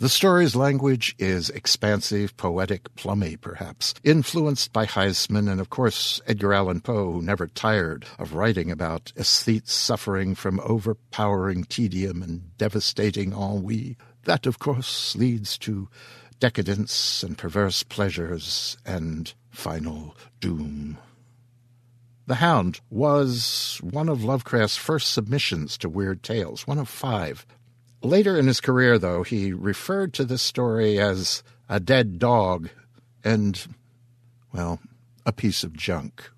[0.00, 6.54] The story's language is expansive, poetic, plummy, perhaps, influenced by Huysmans and, of course, Edgar
[6.54, 13.32] Allan Poe, who never tired of writing about aesthetes suffering from overpowering tedium and devastating
[13.34, 13.98] ennui.
[14.24, 15.90] That, of course, leads to
[16.38, 20.96] decadence and perverse pleasures and final doom.
[22.26, 27.44] The Hound was one of Lovecraft's first submissions to Weird Tales, one of five.
[28.02, 32.70] Later in his career, though, he referred to this story as a dead dog
[33.22, 33.66] and,
[34.52, 34.80] well,
[35.26, 36.30] a piece of junk.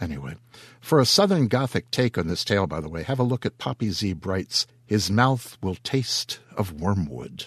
[0.00, 0.34] Anyway,
[0.80, 3.58] for a Southern Gothic take on this tale, by the way, have a look at
[3.58, 4.14] Poppy Z.
[4.14, 7.46] Brite's His Mouth Will Taste of Wormwood.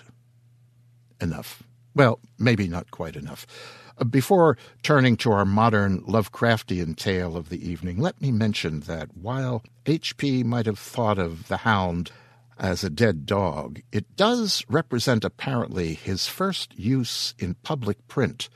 [1.20, 1.64] Enough.
[1.96, 3.48] Well, maybe not quite enough.
[3.98, 9.10] Uh, before turning to our modern Lovecraftian tale of the evening, let me mention that
[9.18, 10.44] while H.P.
[10.44, 12.12] might have thought of the hound
[12.60, 18.50] as a dead dog, it does represent apparently his first use in public print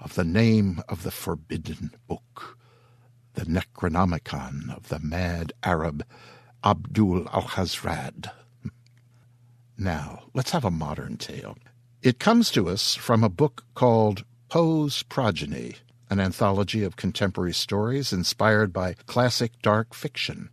[0.00, 2.58] of the name of the forbidden book,
[3.34, 6.04] the Necronomicon of the mad Arab
[6.64, 8.30] Abdul al Alhazred.
[9.76, 11.56] Now, let's have a modern tale.
[12.02, 15.76] It comes to us from a book called Poe's Progeny,
[16.10, 20.50] an anthology of contemporary stories inspired by classic dark fiction.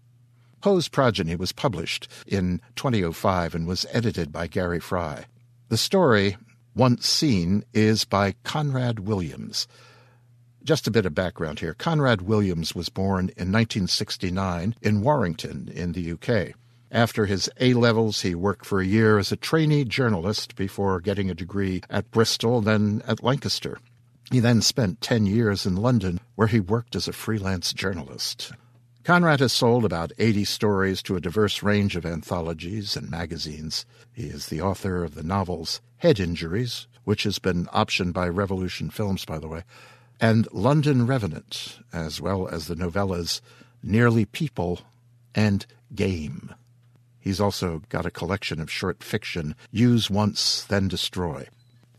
[0.62, 5.26] Poe's Progeny was published in 2005 and was edited by Gary Fry.
[5.70, 6.38] The story,
[6.76, 9.68] once seen, is by Conrad Williams.
[10.64, 11.74] Just a bit of background here.
[11.74, 16.54] Conrad Williams was born in 1969 in Warrington, in the UK.
[16.92, 21.32] After his A levels, he worked for a year as a trainee journalist before getting
[21.32, 23.80] a degree at Bristol, then at Lancaster.
[24.30, 28.52] He then spent 10 years in London, where he worked as a freelance journalist.
[29.04, 33.84] Conrad has sold about 80 stories to a diverse range of anthologies and magazines.
[34.14, 38.92] He is the author of the novels Head Injuries, which has been optioned by Revolution
[38.92, 39.64] Films, by the way,
[40.20, 43.42] and London Revenant, as well as the novellas
[43.82, 44.82] Nearly People
[45.34, 46.54] and Game.
[47.20, 51.48] He's also got a collection of short fiction, Use Once, Then Destroy.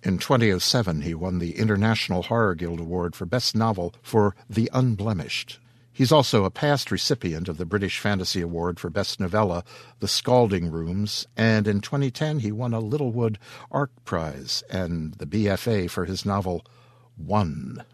[0.04, 5.58] In 2007, he won the International Horror Guild Award for Best Novel for The Unblemished,
[5.92, 9.62] He's also a past recipient of the British Fantasy Award for Best Novella,
[10.00, 13.38] The Scalding Rooms, and in 2010 he won a Littlewood
[13.70, 16.64] Arc Prize and the BFA for his novel
[17.16, 17.84] One.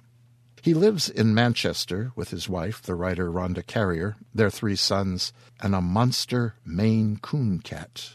[0.62, 5.74] He lives in Manchester with his wife, the writer Rhonda Carrier, their three sons, and
[5.74, 8.10] a monster Maine Coon cat.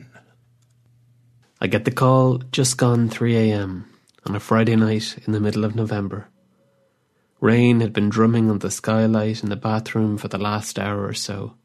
[1.59, 3.91] I get the call just gone 3 a.m.
[4.25, 6.29] on a Friday night in the middle of November.
[7.41, 11.13] Rain had been drumming on the skylight in the bathroom for the last hour or
[11.13, 11.55] so.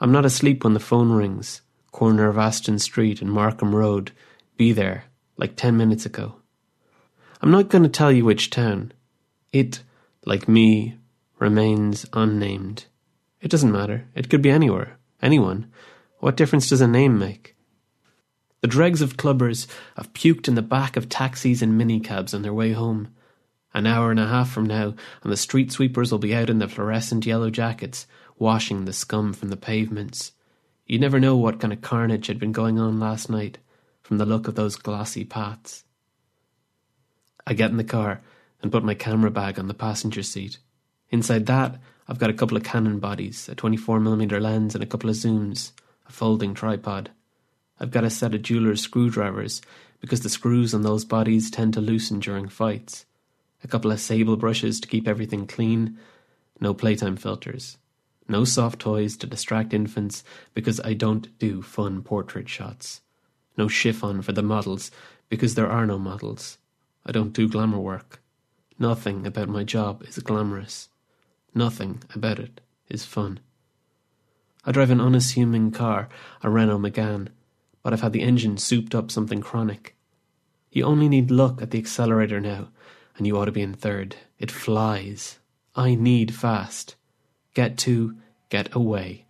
[0.00, 1.60] I'm not asleep when the phone rings,
[1.92, 4.10] corner of Aston Street and Markham Road.
[4.56, 5.04] Be there,
[5.36, 6.36] like ten minutes ago.
[7.42, 8.92] I'm not going to tell you which town.
[9.52, 9.82] It,
[10.24, 10.96] like me,
[11.38, 12.86] remains unnamed.
[13.40, 14.06] It doesn't matter.
[14.14, 14.98] It could be anywhere.
[15.22, 15.70] Anyone.
[16.18, 17.54] What difference does a name make?
[18.60, 22.54] The dregs of clubbers have puked in the back of taxis and minicabs on their
[22.54, 23.14] way home.
[23.72, 26.58] An hour and a half from now, and the street sweepers will be out in
[26.58, 30.32] their fluorescent yellow jackets, washing the scum from the pavements.
[30.86, 33.58] You never know what kind of carnage had been going on last night,
[34.02, 35.84] from the look of those glossy paths.
[37.46, 38.22] I get in the car
[38.62, 40.58] and put my camera bag on the passenger seat.
[41.10, 41.78] Inside that,
[42.08, 45.72] I've got a couple of Canon bodies, a 24mm lens, and a couple of zooms,
[46.08, 47.10] a folding tripod.
[47.78, 49.60] I've got a set of jeweler's screwdrivers
[50.00, 53.04] because the screws on those bodies tend to loosen during fights.
[53.62, 55.98] A couple of sable brushes to keep everything clean.
[56.60, 57.76] No playtime filters.
[58.26, 63.02] No soft toys to distract infants because I don't do fun portrait shots.
[63.56, 64.90] No chiffon for the models
[65.28, 66.56] because there are no models.
[67.04, 68.22] I don't do glamour work.
[68.78, 70.88] Nothing about my job is glamorous.
[71.54, 73.40] Nothing about it is fun.
[74.64, 76.08] I drive an unassuming car,
[76.42, 77.28] a Renault Megane,
[77.82, 79.96] but I've had the engine souped up something chronic.
[80.70, 82.68] You only need look at the accelerator now,
[83.16, 84.16] and you ought to be in third.
[84.38, 85.38] It flies.
[85.74, 86.96] I need fast.
[87.54, 88.16] Get to,
[88.50, 89.24] get away.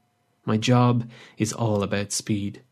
[0.44, 2.62] My job is all about speed.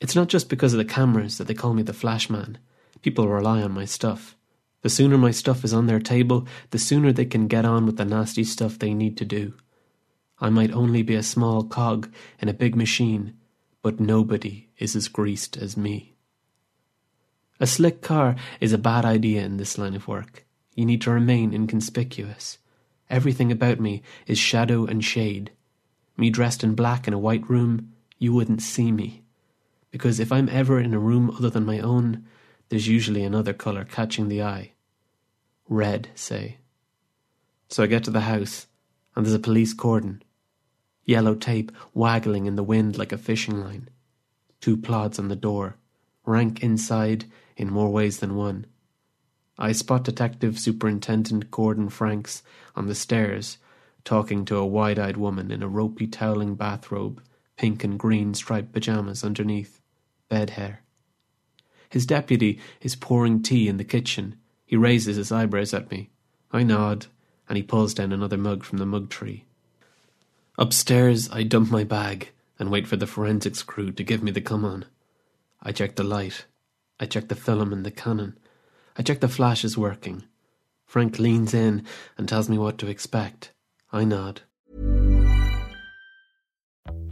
[0.00, 2.58] It's not just because of the cameras that they call me the Flashman.
[3.02, 4.36] People rely on my stuff.
[4.82, 7.96] The sooner my stuff is on their table, the sooner they can get on with
[7.96, 9.54] the nasty stuff they need to do.
[10.38, 12.10] I might only be a small cog
[12.40, 13.34] in a big machine,
[13.82, 16.14] but nobody is as greased as me.
[17.58, 20.46] A slick car is a bad idea in this line of work.
[20.74, 22.56] You need to remain inconspicuous.
[23.10, 25.50] Everything about me is shadow and shade.
[26.16, 29.24] Me dressed in black in a white room, you wouldn't see me.
[29.90, 32.24] Because if I'm ever in a room other than my own,
[32.70, 34.72] there's usually another colour catching the eye.
[35.68, 36.56] Red, say.
[37.68, 38.66] So I get to the house,
[39.14, 40.22] and there's a police cordon.
[41.04, 43.90] Yellow tape waggling in the wind like a fishing line.
[44.60, 45.76] Two plods on the door,
[46.24, 48.66] rank inside in more ways than one.
[49.58, 52.42] I spot Detective Superintendent Gordon Franks
[52.74, 53.58] on the stairs
[54.04, 57.22] talking to a wide eyed woman in a ropey toweling bathrobe,
[57.56, 59.80] pink and green striped pyjamas underneath,
[60.28, 60.82] bed hair.
[61.90, 64.36] His deputy is pouring tea in the kitchen.
[64.64, 66.10] He raises his eyebrows at me.
[66.52, 67.06] I nod,
[67.48, 69.44] and he pulls down another mug from the mug tree.
[70.56, 74.40] Upstairs, I dump my bag and wait for the forensics crew to give me the
[74.40, 74.84] come on.
[75.62, 76.46] I check the light.
[77.00, 78.38] I check the film and the Canon.
[78.96, 80.24] I check the flash is working.
[80.86, 81.84] Frank leans in
[82.16, 83.52] and tells me what to expect.
[83.92, 84.42] I nod.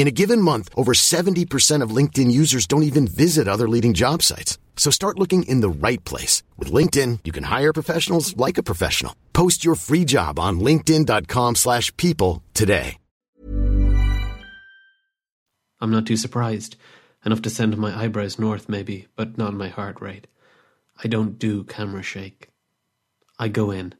[0.00, 4.22] In a given month, over 70% of LinkedIn users don't even visit other leading job
[4.22, 4.56] sites.
[4.74, 6.42] So start looking in the right place.
[6.56, 9.14] With LinkedIn, you can hire professionals like a professional.
[9.34, 12.96] Post your free job on linkedin.com slash people today.
[15.82, 16.76] I'm not too surprised.
[17.26, 20.26] Enough to send my eyebrows north, maybe, but not my heart rate.
[21.04, 22.48] I don't do camera shake.
[23.38, 23.92] I go in.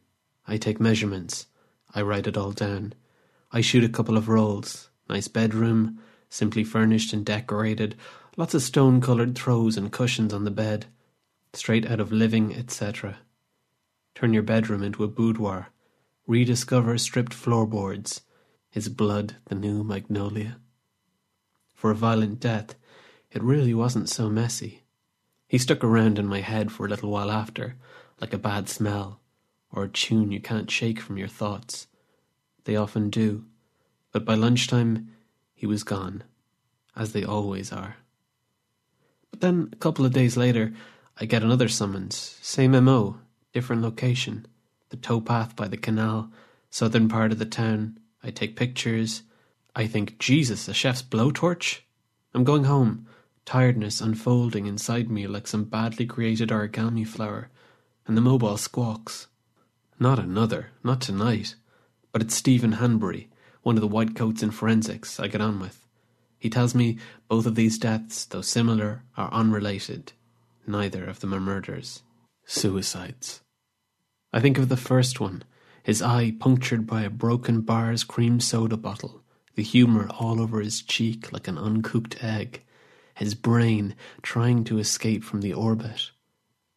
[0.46, 1.46] I take measurements.
[1.94, 2.94] I write it all down.
[3.52, 4.89] I shoot a couple of rolls.
[5.10, 5.98] Nice bedroom,
[6.28, 7.96] simply furnished and decorated.
[8.36, 10.86] Lots of stone coloured throws and cushions on the bed.
[11.52, 13.18] Straight out of living, etc.
[14.14, 15.70] Turn your bedroom into a boudoir.
[16.28, 18.20] Rediscover stripped floorboards.
[18.70, 20.58] His blood the new magnolia.
[21.74, 22.76] For a violent death,
[23.32, 24.84] it really wasn't so messy.
[25.48, 27.74] He stuck around in my head for a little while after,
[28.20, 29.20] like a bad smell,
[29.72, 31.88] or a tune you can't shake from your thoughts.
[32.62, 33.46] They often do,
[34.12, 35.08] but by lunchtime
[35.54, 36.24] he was gone,
[36.96, 37.96] as they always are.
[39.30, 40.72] But then, a couple of days later,
[41.18, 43.18] I get another summons, same MO,
[43.52, 44.46] different location,
[44.88, 46.30] the towpath by the canal,
[46.70, 47.98] southern part of the town.
[48.22, 49.22] I take pictures.
[49.74, 51.80] I think, Jesus, a chef's blowtorch?
[52.34, 53.06] I'm going home
[53.44, 57.50] tiredness unfolding inside me like some badly created origami flower,
[58.06, 59.26] and the mobile squawks.
[59.98, 61.56] Not another, not tonight.
[62.12, 63.28] But it's Stephen Hanbury,
[63.62, 65.86] one of the white coats in forensics I get on with.
[66.38, 66.98] He tells me
[67.28, 70.12] both of these deaths, though similar, are unrelated.
[70.66, 72.02] Neither of them are murders.
[72.46, 73.42] Suicides.
[74.32, 75.44] I think of the first one,
[75.82, 79.22] his eye punctured by a broken Barr's cream soda bottle,
[79.54, 82.64] the humour all over his cheek like an uncooked egg,
[83.14, 86.10] his brain trying to escape from the orbit.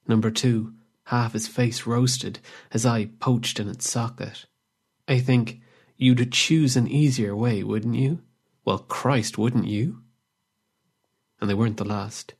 [0.07, 0.73] Number two,
[1.05, 2.39] half his face roasted,
[2.71, 4.45] his eye poached in its socket.
[5.07, 5.61] I think
[5.97, 8.21] you'd choose an easier way, wouldn't you?
[8.65, 10.01] Well, Christ, wouldn't you?
[11.39, 12.33] And they weren't the last.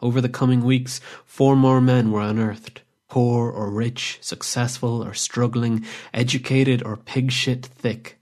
[0.00, 2.82] Over the coming weeks, four more men were unearthed.
[3.08, 8.18] Poor or rich, successful or struggling, educated or pig shit thick.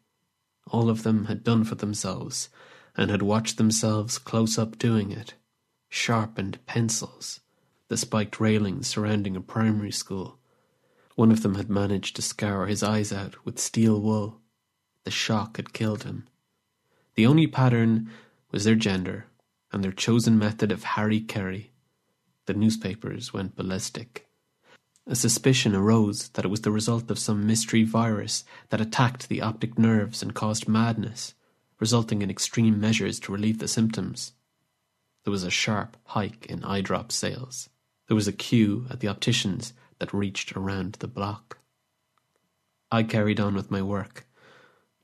[0.69, 2.49] All of them had done for themselves,
[2.97, 5.35] and had watched themselves close up doing it.
[5.89, 7.41] Sharpened pencils,
[7.89, 10.39] the spiked railings surrounding a primary school.
[11.15, 14.41] One of them had managed to scour his eyes out with steel wool.
[15.05, 16.27] The shock had killed him.
[17.15, 18.11] The only pattern
[18.51, 19.27] was their gender
[19.73, 21.73] and their chosen method of hari-kari.
[22.47, 24.27] The newspapers went ballistic.
[25.07, 29.43] A suspicion arose that it was the result of some mystery virus that attacked the
[29.43, 31.35] optic nerves and caused madness,
[31.79, 34.33] resulting in extreme measures to relieve the symptoms.
[35.25, 37.69] There was a sharp hike in eye drop sales.
[38.09, 41.59] There was a queue at the optician's that reached around the block.
[42.91, 44.27] I carried on with my work.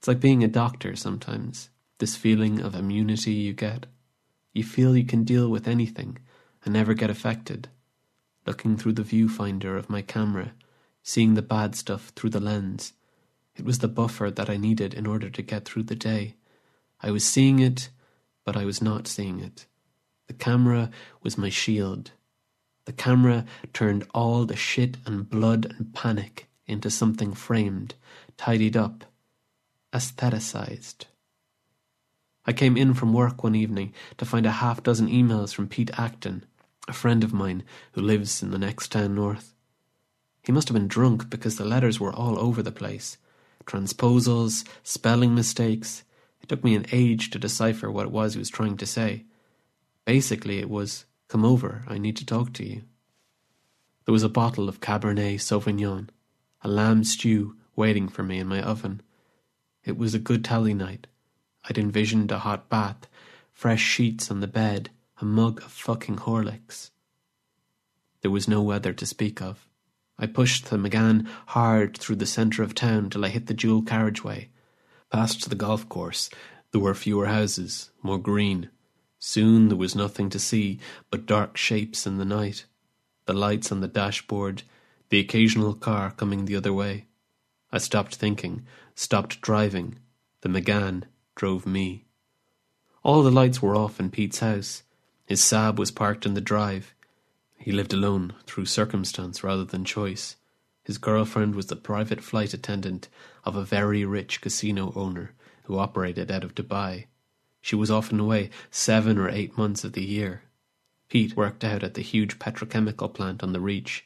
[0.00, 3.84] It's like being a doctor sometimes, this feeling of immunity you get.
[4.54, 6.16] You feel you can deal with anything
[6.64, 7.68] and never get affected.
[8.46, 10.52] Looking through the viewfinder of my camera,
[11.02, 12.94] seeing the bad stuff through the lens,
[13.54, 16.36] it was the buffer that I needed in order to get through the day.
[17.02, 17.90] I was seeing it,
[18.42, 19.66] but I was not seeing it.
[20.28, 20.88] The camera
[21.22, 22.12] was my shield.
[22.86, 23.44] The camera
[23.74, 27.96] turned all the shit and blood and panic into something framed,
[28.38, 29.04] tidied up,
[29.92, 31.06] aestheticized.
[32.46, 35.90] I came in from work one evening to find a half dozen emails from Pete
[35.98, 36.44] Acton,
[36.88, 37.62] a friend of mine
[37.92, 39.54] who lives in the next town north.
[40.42, 43.18] He must have been drunk because the letters were all over the place
[43.66, 46.02] transposals, spelling mistakes.
[46.42, 49.26] It took me an age to decipher what it was he was trying to say.
[50.04, 52.82] Basically, it was, Come over, I need to talk to you.
[54.04, 56.08] There was a bottle of Cabernet Sauvignon,
[56.62, 59.02] a lamb stew waiting for me in my oven.
[59.84, 61.06] It was a good tally night.
[61.64, 63.08] I'd envisioned a hot bath,
[63.52, 66.90] fresh sheets on the bed, a mug of fucking Horlicks.
[68.22, 69.66] There was no weather to speak of.
[70.18, 73.82] I pushed the Megane hard through the centre of town till I hit the dual
[73.82, 74.50] carriageway.
[75.10, 76.28] Past the golf course,
[76.72, 78.68] there were fewer houses, more green.
[79.18, 80.78] Soon there was nothing to see
[81.10, 82.66] but dark shapes in the night,
[83.24, 84.62] the lights on the dashboard,
[85.08, 87.06] the occasional car coming the other way.
[87.72, 88.66] I stopped thinking,
[89.00, 89.98] stopped driving.
[90.42, 92.04] The Megane drove me.
[93.02, 94.82] All the lights were off in Pete's house.
[95.24, 96.94] His Saab was parked in the drive.
[97.56, 100.36] He lived alone through circumstance rather than choice.
[100.84, 103.08] His girlfriend was the private flight attendant
[103.42, 105.32] of a very rich casino owner
[105.62, 107.06] who operated out of Dubai.
[107.62, 110.42] She was often away seven or eight months of the year.
[111.08, 114.04] Pete worked out at the huge petrochemical plant on the Reach.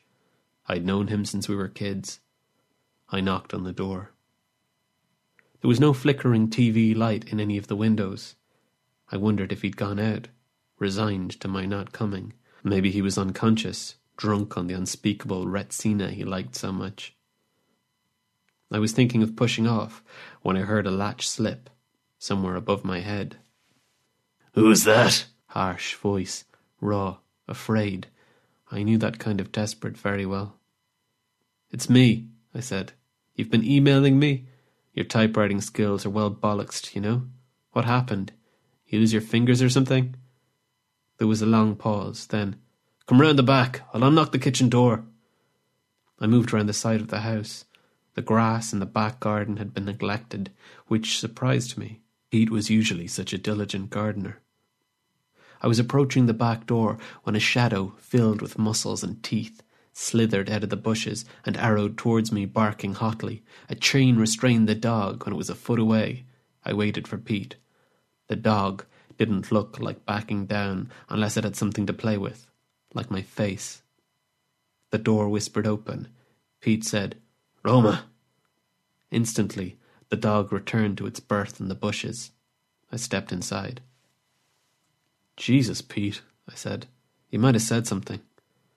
[0.68, 2.20] I'd known him since we were kids.
[3.10, 4.13] I knocked on the door.
[5.64, 8.34] There was no flickering TV light in any of the windows.
[9.10, 10.28] I wondered if he'd gone out,
[10.78, 12.34] resigned to my not coming.
[12.62, 17.16] Maybe he was unconscious, drunk on the unspeakable Retsina he liked so much.
[18.70, 20.04] I was thinking of pushing off
[20.42, 21.70] when I heard a latch slip
[22.18, 23.38] somewhere above my head.
[24.52, 25.24] Who's that?
[25.46, 26.44] Harsh voice,
[26.78, 28.08] raw, afraid.
[28.70, 30.58] I knew that kind of desperate very well.
[31.70, 32.92] It's me, I said.
[33.34, 34.48] You've been emailing me?
[34.94, 37.24] Your typewriting skills are well bollocksed, you know.
[37.72, 38.32] What happened?
[38.86, 40.14] You lose your fingers or something?
[41.18, 42.56] There was a long pause, then,
[43.06, 45.04] Come round the back, I'll unlock the kitchen door.
[46.18, 47.66] I moved round the side of the house.
[48.14, 50.50] The grass in the back garden had been neglected,
[50.86, 52.00] which surprised me.
[52.30, 54.40] Pete was usually such a diligent gardener.
[55.60, 59.62] I was approaching the back door when a shadow filled with muscles and teeth
[59.94, 63.42] slithered out of the bushes and arrowed towards me, barking hotly.
[63.70, 66.24] A chain restrained the dog when it was a foot away.
[66.64, 67.56] I waited for Pete.
[68.26, 68.84] The dog
[69.16, 72.46] didn't look like backing down unless it had something to play with,
[72.92, 73.82] like my face.
[74.90, 76.08] The door whispered open.
[76.60, 77.16] Pete said,
[77.62, 78.06] Roma.
[79.10, 79.78] Instantly,
[80.08, 82.32] the dog returned to its berth in the bushes.
[82.90, 83.80] I stepped inside.
[85.36, 86.20] Jesus, Pete,
[86.50, 86.86] I said.
[87.30, 88.20] You might have said something.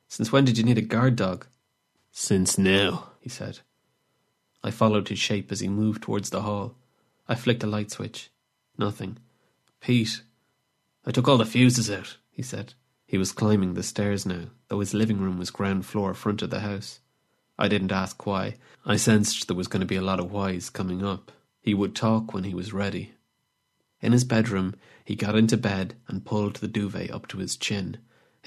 [0.07, 1.47] Since when did you need a guard dog?
[2.11, 3.59] Since now, he said.
[4.63, 6.75] I followed his shape as he moved towards the hall.
[7.27, 8.29] I flicked a light switch.
[8.77, 9.17] Nothing.
[9.81, 10.21] Pete.
[11.05, 12.73] I took all the fuses out, he said.
[13.05, 16.49] He was climbing the stairs now, though his living room was ground floor front of
[16.49, 16.99] the house.
[17.57, 18.55] I didn't ask why.
[18.85, 21.31] I sensed there was going to be a lot of whys coming up.
[21.61, 23.13] He would talk when he was ready.
[24.01, 27.97] In his bedroom, he got into bed and pulled the duvet up to his chin.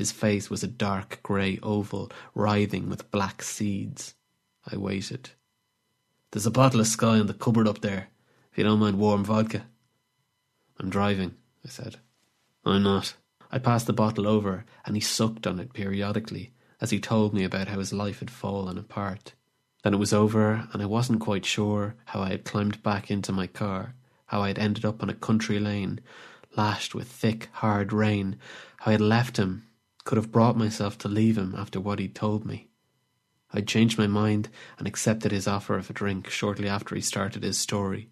[0.01, 4.15] His face was a dark grey oval, writhing with black seeds.
[4.67, 5.29] I waited.
[6.31, 8.09] There's a bottle of Skyy in the cupboard up there,
[8.51, 9.67] if you don't mind warm vodka.
[10.79, 11.35] I'm driving,
[11.67, 11.97] I said.
[12.65, 13.13] I'm not.
[13.53, 17.45] I passed the bottle over, and he sucked on it periodically as he told me
[17.45, 19.35] about how his life had fallen apart.
[19.85, 23.33] Then it was over, and I wasn't quite sure how I had climbed back into
[23.33, 23.95] my car
[24.29, 26.01] how I had ended up on a country lane,
[26.57, 28.39] lashed with thick, hard rain,
[28.79, 29.67] how I had left him,
[30.05, 32.69] could have brought myself to leave him after what he'd told me.
[33.53, 34.49] I'd changed my mind
[34.79, 38.11] and accepted his offer of a drink shortly after he started his story.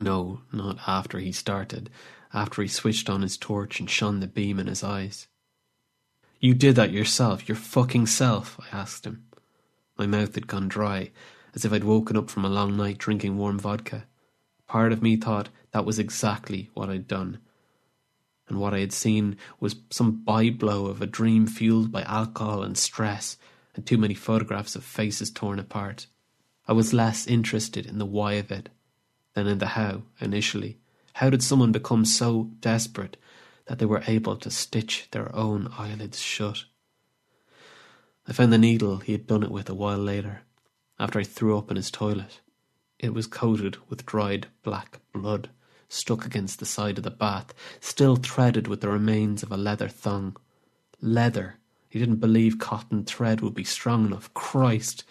[0.00, 1.90] No, not after he started,
[2.32, 5.28] after he switched on his torch and shone the beam in his eyes.
[6.40, 9.24] You did that yourself, your fucking self, I asked him.
[9.96, 11.10] My mouth had gone dry,
[11.54, 14.06] as if I'd woken up from a long night drinking warm vodka.
[14.66, 17.38] Part of me thought that was exactly what I'd done.
[18.48, 22.76] And what I had seen was some byblow of a dream fueled by alcohol and
[22.76, 23.38] stress,
[23.74, 26.06] and too many photographs of faces torn apart.
[26.66, 28.68] I was less interested in the why of it
[29.34, 30.78] than in the how initially.
[31.14, 33.16] How did someone become so desperate
[33.66, 36.64] that they were able to stitch their own eyelids shut?
[38.26, 40.42] I found the needle he had done it with a while later,
[40.98, 42.40] after I threw up in his toilet.
[42.98, 45.50] It was coated with dried black blood,
[45.94, 49.88] stuck against the side of the bath, still threaded with the remains of a leather
[49.88, 50.36] thong.
[51.00, 51.56] Leather.
[51.88, 54.32] He didn't believe cotton thread would be strong enough.
[54.34, 55.04] Christ!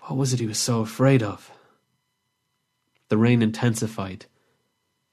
[0.00, 1.50] What was it he was so afraid of?
[3.08, 4.26] The rain intensified.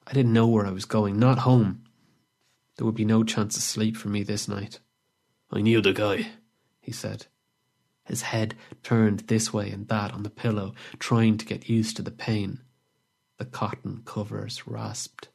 [0.07, 1.83] I didn't know where I was going, not home.
[2.77, 4.79] There would be no chance of sleep for me this night.
[5.51, 6.27] I knew the guy,
[6.79, 7.27] he said.
[8.05, 12.01] His head turned this way and that on the pillow, trying to get used to
[12.01, 12.61] the pain.
[13.38, 15.29] The cotton covers rasped.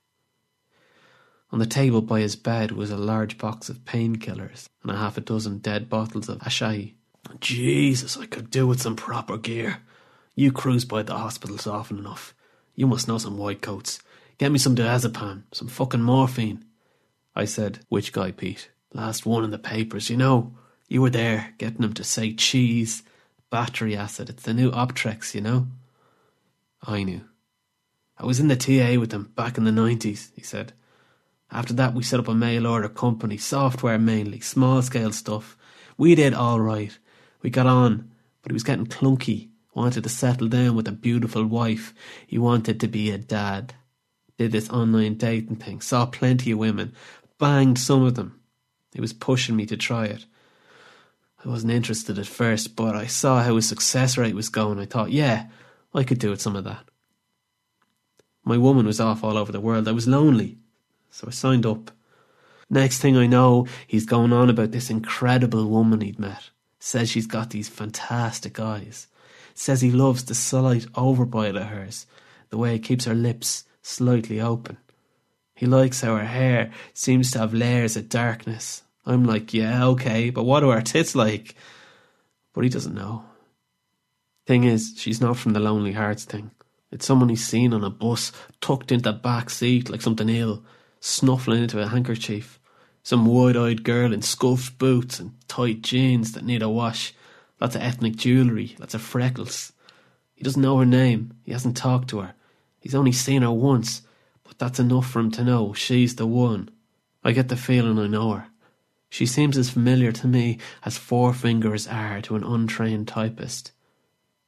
[1.52, 5.18] On the table by his bed was a large box of painkillers and a half
[5.18, 6.94] a dozen dead bottles of Asahi.
[7.40, 9.78] Jesus, I could do with some proper gear.
[10.34, 12.34] You cruise by the hospitals often enough.
[12.74, 14.00] You must know some white coats.
[14.38, 16.64] Get me some diazepam, some fucking morphine.
[17.34, 18.70] I said, Which guy, Pete?
[18.92, 20.54] Last one in the papers, you know.
[20.88, 23.02] You were there, getting him to say cheese.
[23.50, 24.30] Battery acid.
[24.30, 25.66] It's the new Optrex, you know?
[26.82, 27.22] I knew.
[28.20, 30.74] I was in the TA with them back in the 90s, he said.
[31.50, 35.56] After that, we set up a mail order company, software mainly, small scale stuff.
[35.96, 36.96] We did all right.
[37.40, 38.10] We got on,
[38.42, 39.48] but he was getting clunky.
[39.72, 41.94] Wanted to settle down with a beautiful wife.
[42.26, 43.72] He wanted to be a dad.
[44.36, 46.92] Did this online dating thing, saw plenty of women,
[47.38, 48.38] banged some of them.
[48.92, 50.26] He was pushing me to try it.
[51.42, 54.78] I wasn't interested at first, but I saw how his success rate was going.
[54.78, 55.46] I thought, yeah,
[55.94, 56.89] I could do with some of that.
[58.44, 59.86] My woman was off all over the world.
[59.88, 60.58] I was lonely,
[61.10, 61.90] so I signed up.
[62.68, 66.50] Next thing I know, he's going on about this incredible woman he'd met.
[66.78, 69.06] Says she's got these fantastic eyes.
[69.54, 72.06] Says he loves the slight overbite of hers,
[72.48, 74.78] the way it keeps her lips slightly open.
[75.54, 80.30] He likes how her hair seems to have layers of darkness, I'm like, yeah, okay,
[80.30, 81.54] but what are her tits like?
[82.52, 83.24] But he doesn't know.
[84.46, 86.50] Thing is, she's not from the Lonely Hearts thing.
[86.90, 90.64] It's someone he's seen on a bus, tucked into the back seat like something ill,
[91.00, 92.58] snuffling into a handkerchief.
[93.02, 97.14] Some wide eyed girl in scuffed boots and tight jeans that need a wash.
[97.60, 99.72] Lots of ethnic jewellery, lots of freckles.
[100.34, 101.34] He doesn't know her name.
[101.44, 102.34] He hasn't talked to her.
[102.80, 104.02] He's only seen her once,
[104.42, 106.70] but that's enough for him to know she's the one.
[107.22, 108.46] I get the feeling I know her.
[109.10, 113.72] She seems as familiar to me as four fingers are to an untrained typist.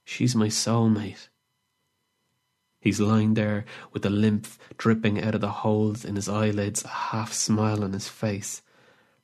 [0.05, 1.29] She's my soulmate.
[2.83, 6.89] He's lying there with the lymph dripping out of the holes in his eyelids, a
[6.89, 8.61] half smile on his face,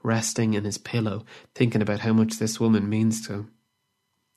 [0.01, 1.25] resting in his pillow,
[1.57, 3.53] thinking about how much this woman means to him.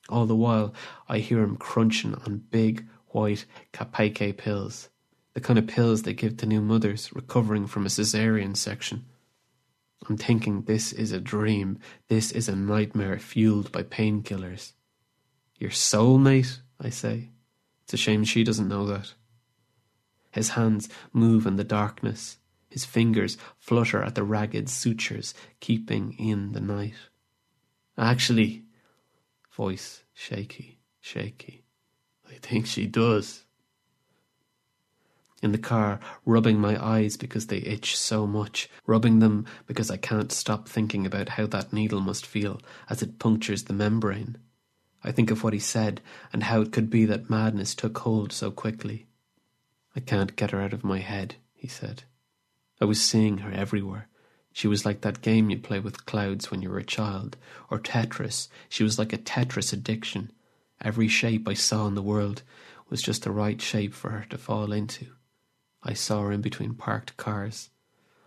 [0.10, 0.74] All the while,
[1.08, 4.90] I hear him crunching on big, white Kapake pills,
[5.36, 9.06] the kind of pills they give to new mothers recovering from a cesarean section.
[10.10, 11.78] I'm thinking this is a dream.
[12.08, 14.72] This is a nightmare fueled by painkillers.
[15.60, 17.30] Your soulmate, I say.
[17.92, 19.16] It's a shame she doesn't know that.
[20.32, 22.38] His hands move in the darkness.
[22.70, 26.94] His fingers flutter at the ragged sutures, keeping in the night.
[27.98, 28.64] Actually,
[29.52, 31.66] voice shaky, shaky.
[32.30, 33.44] I think she does
[35.44, 39.98] in the car, rubbing my eyes because they itch so much, rubbing them because I
[39.98, 44.38] can't stop thinking about how that needle must feel as it punctures the membrane.
[45.04, 48.32] I think of what he said and how it could be that madness took hold
[48.32, 49.08] so quickly.
[49.96, 52.04] I can't get her out of my head, he said.
[52.80, 54.08] I was seeing her everywhere.
[54.54, 57.38] She was like that game you play with clouds when you were a child,
[57.70, 58.48] or Tetris.
[58.70, 60.32] She was like a Tetris addiction.
[60.82, 62.44] Every shape I saw in the world
[62.90, 65.08] was just the right shape for her to fall into.
[65.84, 67.70] I saw her in between parked cars.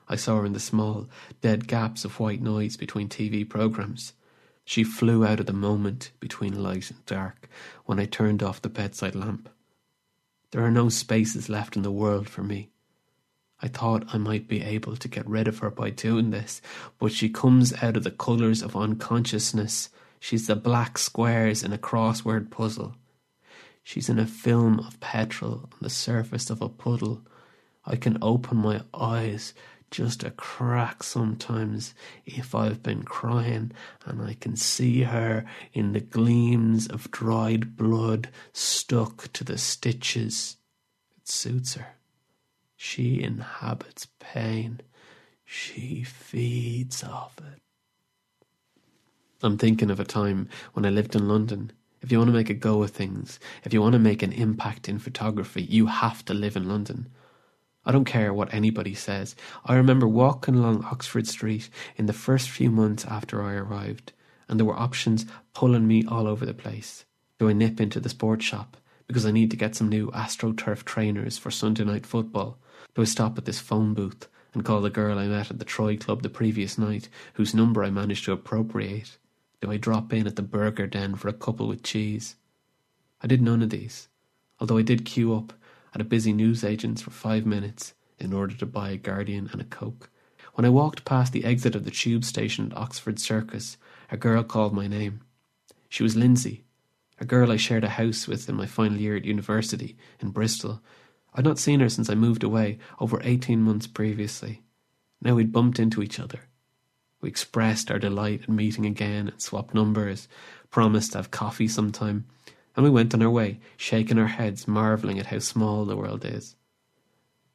[0.08, 1.08] I saw her in the small,
[1.40, 4.12] dead gaps of white noise between TV programs.
[4.64, 7.48] She flew out of the moment between light and dark
[7.84, 9.48] when I turned off the bedside lamp.
[10.50, 12.70] There are no spaces left in the world for me.
[13.60, 16.60] I thought I might be able to get rid of her by doing this,
[16.98, 19.90] but she comes out of the colours of unconsciousness.
[20.20, 22.96] She's the black squares in a crossword puzzle.
[23.82, 27.22] She's in a film of petrol on the surface of a puddle
[27.86, 29.52] I can open my eyes
[29.94, 31.94] just a crack sometimes
[32.26, 33.70] if I've been crying
[34.04, 40.56] and I can see her in the gleams of dried blood stuck to the stitches.
[41.16, 41.94] It suits her.
[42.74, 44.80] She inhabits pain.
[45.44, 47.60] She feeds off it.
[49.44, 51.70] I'm thinking of a time when I lived in London.
[52.02, 54.32] If you want to make a go of things, if you want to make an
[54.32, 57.10] impact in photography, you have to live in London.
[57.86, 59.36] I don't care what anybody says.
[59.66, 64.12] I remember walking along Oxford Street in the first few months after I arrived,
[64.48, 67.04] and there were options pulling me all over the place.
[67.38, 68.76] Do I nip into the sports shop
[69.06, 72.58] because I need to get some new AstroTurf trainers for Sunday night football?
[72.94, 75.64] Do I stop at this phone booth and call the girl I met at the
[75.64, 79.18] Troy Club the previous night, whose number I managed to appropriate?
[79.60, 82.36] Do I drop in at the burger den for a couple with cheese?
[83.20, 84.08] I did none of these,
[84.58, 85.52] although I did queue up
[85.94, 89.64] at a busy newsagent's for five minutes in order to buy a Guardian and a
[89.64, 90.10] Coke.
[90.54, 93.76] When I walked past the exit of the tube station at Oxford Circus,
[94.10, 95.20] a girl called my name.
[95.88, 96.64] She was Lindsay,
[97.20, 100.80] a girl I shared a house with in my final year at university in Bristol.
[101.34, 104.62] I'd not seen her since I moved away over eighteen months previously.
[105.20, 106.40] Now we'd bumped into each other.
[107.20, 110.28] We expressed our delight at meeting again and swapped numbers,
[110.70, 112.26] promised to have coffee sometime,
[112.76, 116.24] and we went on our way, shaking our heads, marvelling at how small the world
[116.24, 116.56] is.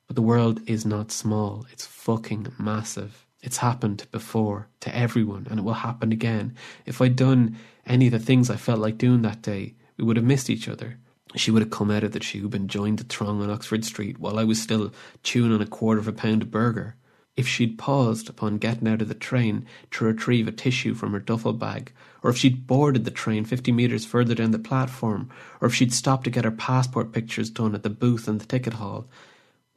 [0.08, 3.26] But the world is not small, it's fucking massive.
[3.42, 6.56] It's happened before to everyone, and it will happen again.
[6.86, 10.18] If I'd done any of the things I felt like doing that day, we would
[10.18, 10.98] have missed each other.
[11.36, 14.20] She would have come out of the tube and joined the throng on Oxford Street
[14.20, 14.92] while I was still
[15.24, 16.96] chewing on a quarter of a pound of burger.
[17.38, 21.20] If she'd paused upon getting out of the train to retrieve a tissue from her
[21.20, 21.94] duffel bag,
[22.24, 25.30] or if she'd boarded the train fifty metres further down the platform,
[25.62, 28.46] or if she'd stopped to get her passport pictures done at the booth in the
[28.46, 29.08] ticket hall,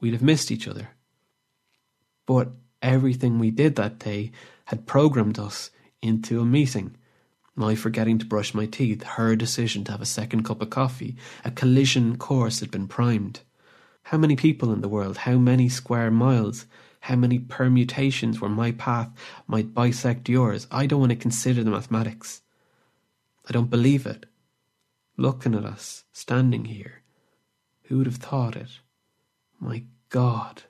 [0.00, 0.90] we'd have missed each other.
[2.26, 4.32] But everything we did that day
[4.66, 5.70] had programmed us
[6.00, 6.96] into a meeting.
[7.54, 11.16] My forgetting to brush my teeth, her decision to have a second cup of coffee,
[11.44, 13.40] a collision course had been primed.
[14.04, 16.66] How many people in the world, how many square miles,
[17.02, 19.10] how many permutations where my path
[19.48, 20.68] might bisect yours.
[20.70, 22.42] I don't want to consider the mathematics.
[23.48, 24.26] I don't believe it.
[25.16, 27.02] Looking at us, standing here,
[27.82, 28.78] who would have thought it?
[29.58, 30.62] My God,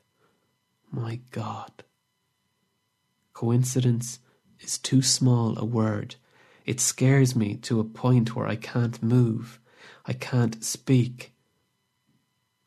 [0.91, 1.85] my God.
[3.35, 4.19] Coincidence
[4.61, 6.17] is too small a word.
[6.65, 9.61] It scares me to a point where I can't move.
[10.07, 11.32] I can't speak.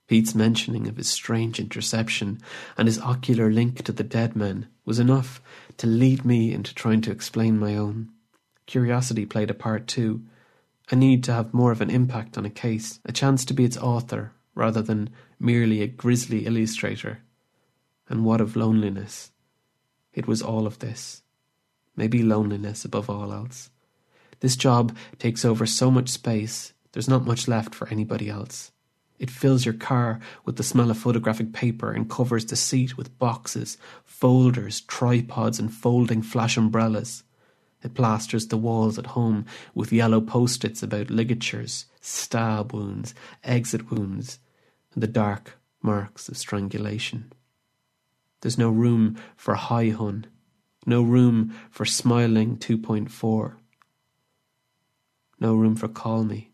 [0.07, 2.39] Pete's mentioning of his strange interception
[2.77, 5.41] and his ocular link to the dead men was enough
[5.77, 8.09] to lead me into trying to explain my own.
[8.67, 10.23] Curiosity played a part too,
[10.91, 13.65] a need to have more of an impact on a case, a chance to be
[13.65, 17.19] its author rather than merely a grisly illustrator.
[18.07, 19.31] And what of loneliness?
[20.13, 21.23] It was all of this.
[21.95, 23.71] Maybe loneliness above all else.
[24.41, 28.71] This job takes over so much space, there's not much left for anybody else.
[29.17, 33.17] It fills your car with the smell of photographic paper and covers the seat with
[33.17, 37.23] boxes, folders, tripods, and folding flash umbrellas.
[37.81, 43.13] It plasters the walls at home with yellow post its about ligatures, stab wounds,
[43.43, 44.39] exit wounds,
[44.93, 47.31] and the dark marks of strangulation.
[48.41, 50.25] There's no room for high hun,
[50.85, 53.53] no room for smiling 2.4,
[55.39, 56.51] no room for call me.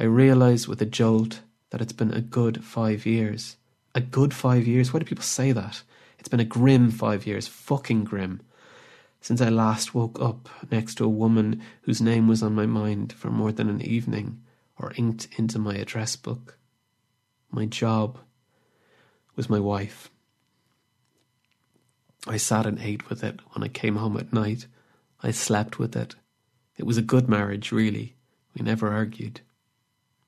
[0.00, 3.58] I realise with a jolt that it's been a good five years.
[3.94, 4.94] A good five years?
[4.94, 5.82] Why do people say that?
[6.18, 8.40] It's been a grim five years, fucking grim,
[9.20, 13.12] since I last woke up next to a woman whose name was on my mind
[13.12, 14.40] for more than an evening
[14.78, 16.56] or inked into my address book.
[17.50, 18.18] My job
[19.36, 20.10] was my wife.
[22.26, 24.66] I sat and ate with it when I came home at night.
[25.22, 26.14] I slept with it.
[26.78, 28.16] It was a good marriage, really.
[28.56, 29.42] We never argued.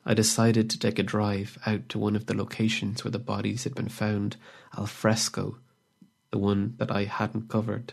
[0.05, 3.65] I decided to take a drive out to one of the locations where the bodies
[3.65, 4.37] had been found
[4.77, 5.59] al fresco,
[6.33, 7.93] the one that I hadn't covered.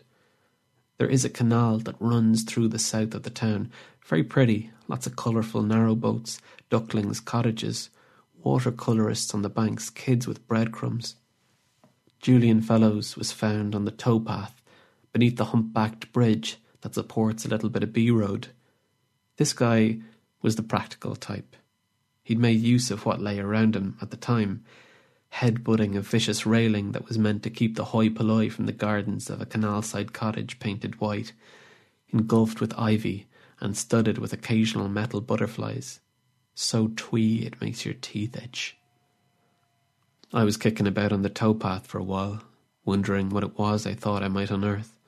[0.98, 3.72] There is a canal that runs through the south of the town,
[4.06, 7.90] very pretty, lots of colourful narrow boats, ducklings, cottages,
[8.44, 11.16] watercolourists on the banks, kids with breadcrumbs.
[12.22, 14.62] Julian Fellows was found on the towpath
[15.14, 18.48] beneath the humpbacked bridge that supports a little bit of B Road.
[19.38, 20.00] This guy
[20.42, 21.56] was the practical type.
[22.30, 24.64] He'd made use of what lay around him at the time,
[25.30, 29.32] head-butting a vicious railing that was meant to keep the hoi polloi from the gardens
[29.32, 31.34] of a canal-side cottage painted white,
[32.10, 33.26] engulfed with ivy
[33.60, 36.02] and studded with occasional metal butterflies,
[36.54, 38.78] so twee it makes your teeth itch.
[40.32, 42.44] I was kicking about on the towpath for a while,
[42.86, 45.00] wondering what it was I thought I might unearth,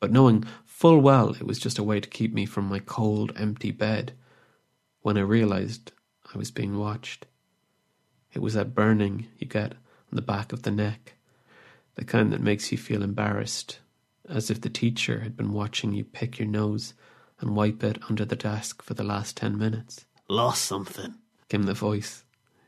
[0.00, 3.30] but knowing full well it was just a way to keep me from my cold,
[3.36, 4.12] empty bed,
[5.02, 5.92] when I realized
[6.34, 7.26] I was being watched.
[8.32, 11.14] It was that burning you get on the back of the neck,
[11.94, 13.78] the kind that makes you feel embarrassed,
[14.28, 16.94] as if the teacher had been watching you pick your nose
[17.40, 20.06] and wipe it under the desk for the last ten minutes.
[20.28, 21.14] Lost something,
[21.48, 22.24] came the voice.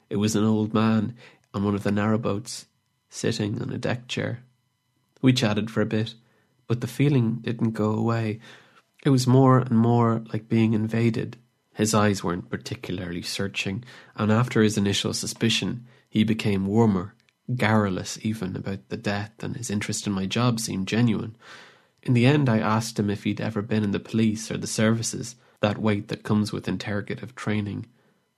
[0.09, 1.17] It was an old man
[1.53, 2.67] on one of the narrowboats,
[3.09, 4.45] sitting on a deck chair.
[5.23, 6.15] We chatted for a bit,
[6.69, 8.39] but the feeling didn't go away.
[9.05, 11.37] It was more and more like being invaded.
[11.77, 17.15] His eyes weren't particularly searching, and after his initial suspicion, he became warmer,
[17.55, 21.37] garrulous even about the death, and his interest in my job seemed genuine.
[22.03, 24.67] In the end, I asked him if he'd ever been in the police or the
[24.67, 27.85] services, that weight that comes with interrogative training,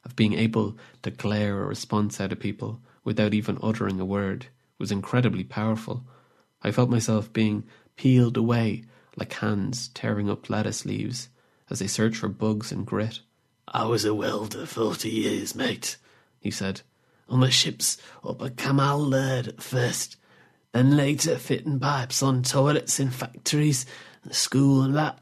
[0.05, 4.47] of being able to glare a response out of people without even uttering a word,
[4.81, 6.05] was incredibly powerful.
[6.63, 7.63] I felt myself being
[7.95, 8.83] peeled away
[9.17, 11.29] like hands tearing up lettuce leaves
[11.71, 13.21] as they search for bugs and grit.
[13.73, 15.97] I was a welder forty years, mate,
[16.41, 16.83] he said,
[17.29, 20.17] on the ships up at Cammell Laird at first,
[20.73, 23.85] then later fitting pipes on toilets in factories,
[24.23, 25.21] and school and that.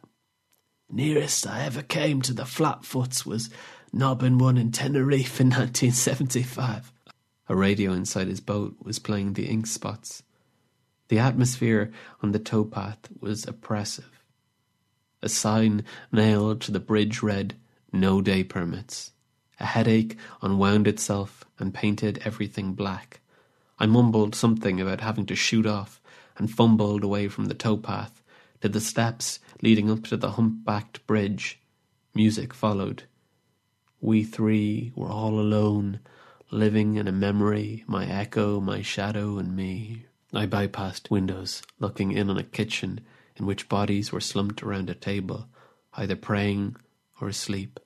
[0.88, 3.50] Nearest I ever came to the Flatfoots was
[3.92, 6.92] knobbing one in Tenerife in 1975.
[7.48, 10.22] A radio inside his boat was playing the Ink Spots.
[11.08, 11.92] The atmosphere
[12.22, 14.22] on the towpath was oppressive.
[15.22, 17.54] A sign nailed to the bridge read,
[17.92, 19.12] No day permits.
[19.58, 23.20] A headache unwound itself and painted everything black.
[23.78, 26.00] I mumbled something about having to shoot off
[26.36, 28.22] and fumbled away from the towpath
[28.60, 31.60] to the steps leading up to the humpbacked bridge.
[32.14, 33.04] Music followed.
[34.00, 36.00] We three were all alone
[36.50, 40.06] living in a memory, my echo, my shadow, and me.
[40.32, 43.00] I bypassed windows, looking in on a kitchen
[43.36, 45.48] in which bodies were slumped around a table,
[45.94, 46.76] either praying
[47.20, 47.80] or asleep.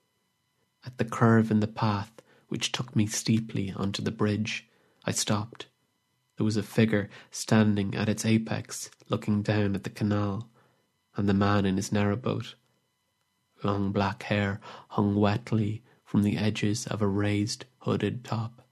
[0.84, 2.12] At the curve in the path
[2.48, 4.66] which took me steeply onto the bridge,
[5.04, 5.66] I stopped.
[6.36, 10.48] There was a figure standing at its apex, looking down at the canal,
[11.16, 12.54] and the man in his narrowboat.
[13.62, 18.62] Long black hair hung wetly from the edges of a raised hooded top.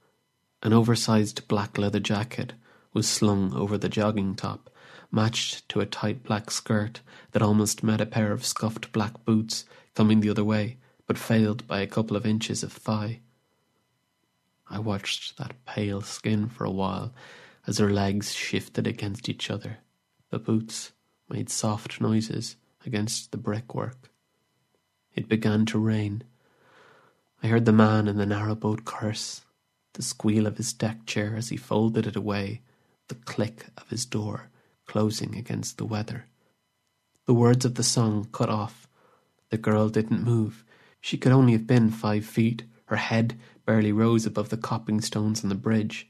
[0.62, 2.54] An oversized black leather jacket
[2.92, 4.70] was slung over the jogging top,
[5.12, 7.00] matched to a tight black skirt
[7.32, 9.64] that almost met a pair of scuffed black boots
[9.98, 10.76] coming the other way,
[11.08, 13.18] but failed by a couple of inches of thigh.
[14.70, 17.12] I watched that pale skin for a while
[17.66, 19.78] as her legs shifted against each other.
[20.30, 20.92] The boots
[21.28, 22.54] made soft noises
[22.86, 24.12] against the brickwork.
[25.16, 26.22] It began to rain.
[27.42, 29.40] I heard the man in the narrowboat curse,
[29.94, 32.62] the squeal of his deck chair as he folded it away,
[33.08, 34.48] the click of his door
[34.86, 36.26] closing against the weather.
[37.26, 38.87] The words of the song cut off.
[39.50, 40.64] The girl didn't move.
[41.00, 42.64] She could only have been five feet.
[42.86, 46.08] Her head barely rose above the coping stones on the bridge.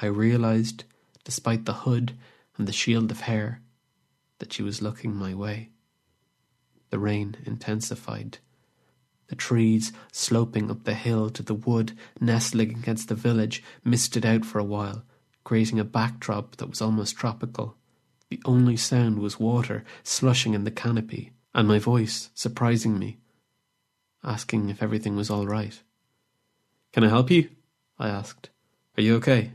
[0.00, 0.84] I realized,
[1.24, 2.16] despite the hood
[2.56, 3.60] and the shield of hair,
[4.38, 5.70] that she was looking my way.
[6.90, 8.38] The rain intensified
[9.30, 14.44] the trees sloping up the hill to the wood nestling against the village misted out
[14.44, 15.04] for a while,
[15.44, 17.76] creating a backdrop that was almost tropical.
[18.28, 23.18] The only sound was water slushing in the canopy, and my voice surprising me,
[24.22, 25.80] asking if everything was all right.
[26.92, 27.50] Can I help you?
[27.98, 28.50] I asked.
[28.96, 29.52] Are you okay?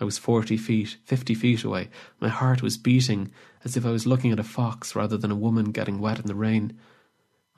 [0.00, 1.88] I was forty feet, fifty feet away.
[2.20, 3.32] My heart was beating
[3.64, 6.26] as if I was looking at a fox rather than a woman getting wet in
[6.26, 6.78] the rain.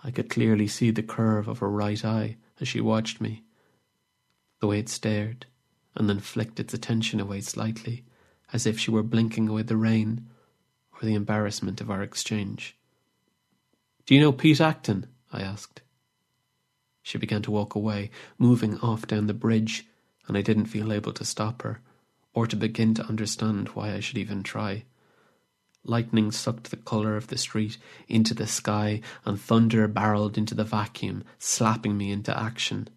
[0.02, 3.44] I could clearly see the curve of her right eye as she watched me,
[4.60, 5.46] the way it stared,
[5.94, 8.04] and then flicked its attention away slightly,
[8.52, 10.26] as if she were blinking away the rain
[10.94, 12.76] or the embarrassment of our exchange.
[14.10, 15.06] Do you know Pete Acton?
[15.32, 15.82] I asked.
[17.00, 19.86] She began to walk away, moving off down the bridge,
[20.26, 21.80] and I didn't feel able to stop her,
[22.34, 24.82] or to begin to understand why I should even try.
[25.84, 30.64] Lightning sucked the colour of the street into the sky, and thunder barreled into the
[30.64, 32.88] vacuum, slapping me into action.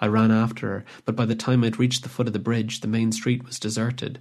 [0.00, 2.80] I ran after her, but by the time I'd reached the foot of the bridge,
[2.80, 4.18] the main street was deserted.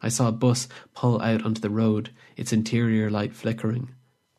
[0.00, 3.90] I saw a bus pull out onto the road, its interior light flickering.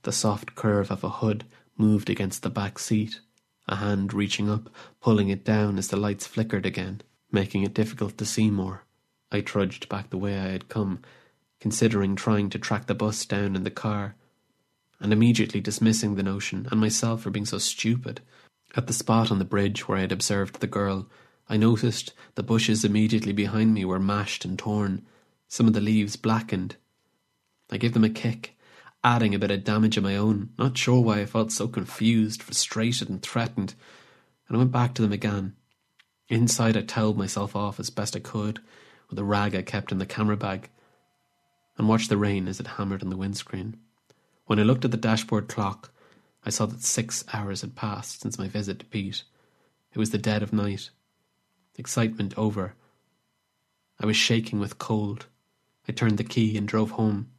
[0.05, 1.45] The soft curve of a hood
[1.77, 3.21] moved against the back seat,
[3.67, 4.69] a hand reaching up,
[5.01, 7.01] pulling it down as the lights flickered again,
[7.31, 8.83] making it difficult to see more.
[9.31, 10.99] I trudged back the way I had come,
[11.59, 14.13] considering trying to track the bus down in the car,
[14.99, 18.21] and immediately dismissing the notion and myself for being so stupid.
[18.75, 21.09] At the spot on the bridge where I had observed the girl,
[21.49, 25.03] I noticed the bushes immediately behind me were mashed and torn,
[25.47, 26.75] some of the leaves blackened.
[27.71, 28.54] I gave them a kick,
[29.05, 32.41] adding a bit of damage of my own, not sure why I felt so confused,
[32.41, 33.75] frustrated, and threatened,
[34.47, 35.55] and I went back to them again.
[36.27, 38.61] Inside, I toweled myself off as best I could
[39.07, 40.71] with a rag I kept in the camera bag
[41.77, 43.77] and watched the rain as it hammered on the windscreen.
[44.47, 45.91] When I looked at the dashboard clock,
[46.43, 49.23] I saw that six hours had passed since my visit to Pete.
[49.93, 50.89] It was the dead of night.
[51.77, 52.73] Excitement over.
[53.99, 55.27] I was shaking with cold.
[55.87, 57.29] I turned the key and drove home.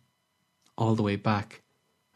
[0.79, 1.63] All the way back,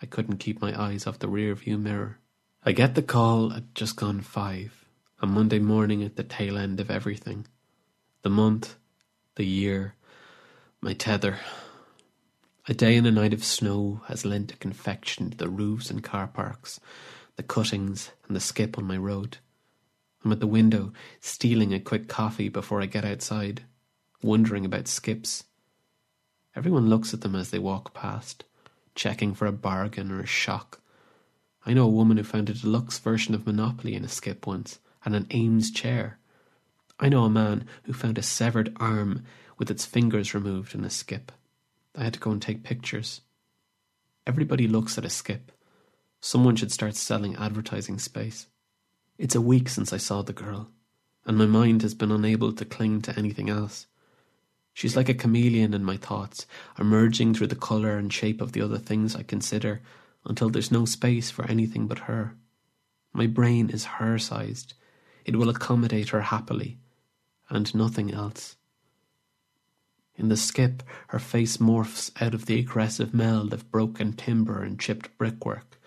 [0.02, 2.18] I couldn't keep my eyes off the rear view mirror.
[2.62, 4.84] I get the call at just gone five,
[5.20, 7.46] a Monday morning at the tail end of everything.
[8.20, 8.76] The month,
[9.36, 9.94] the year,
[10.82, 11.38] my tether.
[12.68, 16.04] A day and a night of snow has lent a confection to the roofs and
[16.04, 16.80] car parks,
[17.36, 19.38] the cuttings and the skip on my road.
[20.22, 23.62] I'm at the window, stealing a quick coffee before I get outside,
[24.22, 25.44] wondering about skips.
[26.54, 28.44] Everyone looks at them as they walk past,
[29.00, 30.78] checking for a bargain or a shock.
[31.64, 34.78] I know a woman who found a deluxe version of Monopoly in a skip once,
[35.06, 36.18] and an Eames chair.
[36.98, 39.24] I know a man who found a severed arm
[39.56, 41.32] with its fingers removed in a skip.
[41.96, 43.22] I had to go and take pictures.
[44.26, 45.50] Everybody looks at a skip.
[46.20, 48.48] Someone should start selling advertising space.
[49.16, 50.68] It's a week since I saw the girl,
[51.24, 53.86] and my mind has been unable to cling to anything else.
[54.72, 56.46] She's like a chameleon in my thoughts,
[56.78, 59.80] emerging through the colour and shape of the other things I consider
[60.24, 62.36] until there's no space for anything but her.
[63.12, 64.74] My brain is her sized.
[65.24, 66.78] It will accommodate her happily,
[67.48, 68.56] and nothing else.
[70.16, 74.78] In the skip, her face morphs out of the aggressive meld of broken timber and
[74.78, 75.80] chipped brickwork.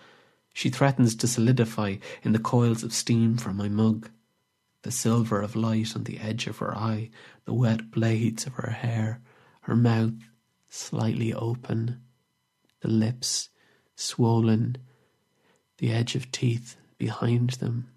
[0.52, 4.10] She threatens to solidify in the coils of steam from my mug.
[4.84, 7.08] The silver of light on the edge of her eye,
[7.46, 9.22] the wet blades of her hair,
[9.62, 10.12] her mouth
[10.68, 12.02] slightly open,
[12.80, 13.48] the lips
[13.96, 14.76] swollen,
[15.78, 17.88] the edge of teeth behind them,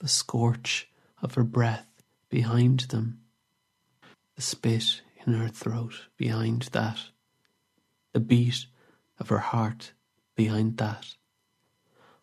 [0.00, 0.90] the scorch
[1.22, 3.22] of her breath behind them,
[4.36, 6.98] the spit in her throat behind that,
[8.12, 8.66] the beat
[9.18, 9.92] of her heart
[10.36, 11.14] behind that.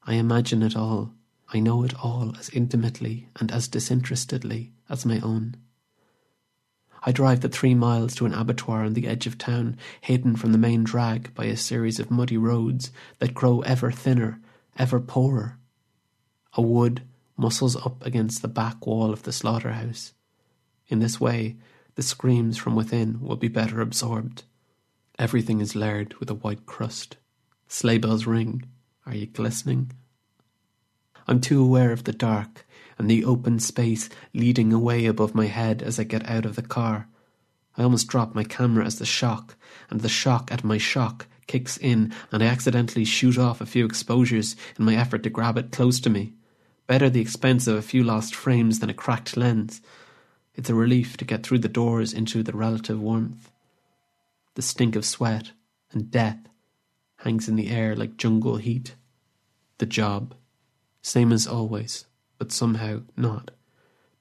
[0.04, 1.16] I imagine it all.
[1.52, 5.56] I know it all as intimately and as disinterestedly as my own.
[7.04, 10.52] I drive the three miles to an abattoir on the edge of town, hidden from
[10.52, 14.40] the main drag by a series of muddy roads that grow ever thinner,
[14.78, 15.58] ever poorer.
[16.54, 17.04] A wood
[17.38, 20.14] muscles up against the back wall of the slaughterhouse.
[20.88, 21.56] In this way,
[21.96, 24.44] the screams from within will be better absorbed.
[25.18, 27.18] Everything is layered with a white crust.
[27.68, 28.64] Sleigh bells ring.
[29.06, 29.92] Are you glistening?
[31.30, 32.66] I'm too aware of the dark
[32.98, 36.64] and the open space leading away above my head as I get out of the
[36.64, 37.08] car.
[37.78, 39.56] I almost drop my camera as the shock,
[39.92, 43.86] and the shock at my shock kicks in, and I accidentally shoot off a few
[43.86, 46.34] exposures in my effort to grab it close to me.
[46.88, 49.82] Better the expense of a few lost frames than a cracked lens.
[50.56, 53.52] It's a relief to get through the doors into the relative warmth.
[54.56, 55.52] The stink of sweat
[55.92, 56.40] and death
[57.18, 58.96] hangs in the air like jungle heat.
[59.78, 60.34] The job.
[61.02, 62.06] Same as always,
[62.38, 63.52] but somehow not.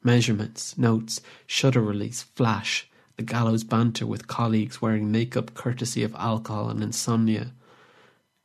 [0.02, 6.68] Measurements, notes, shutter release, flash, the gallows banter with colleagues wearing makeup courtesy of alcohol
[6.68, 7.52] and insomnia.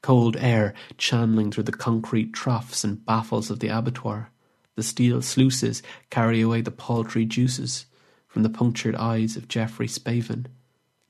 [0.02, 4.32] Cold air channeling through the concrete troughs and baffles of the abattoir.
[4.76, 7.86] The steel sluices carry away the paltry juices
[8.28, 10.48] from the punctured eyes of Geoffrey Spavin,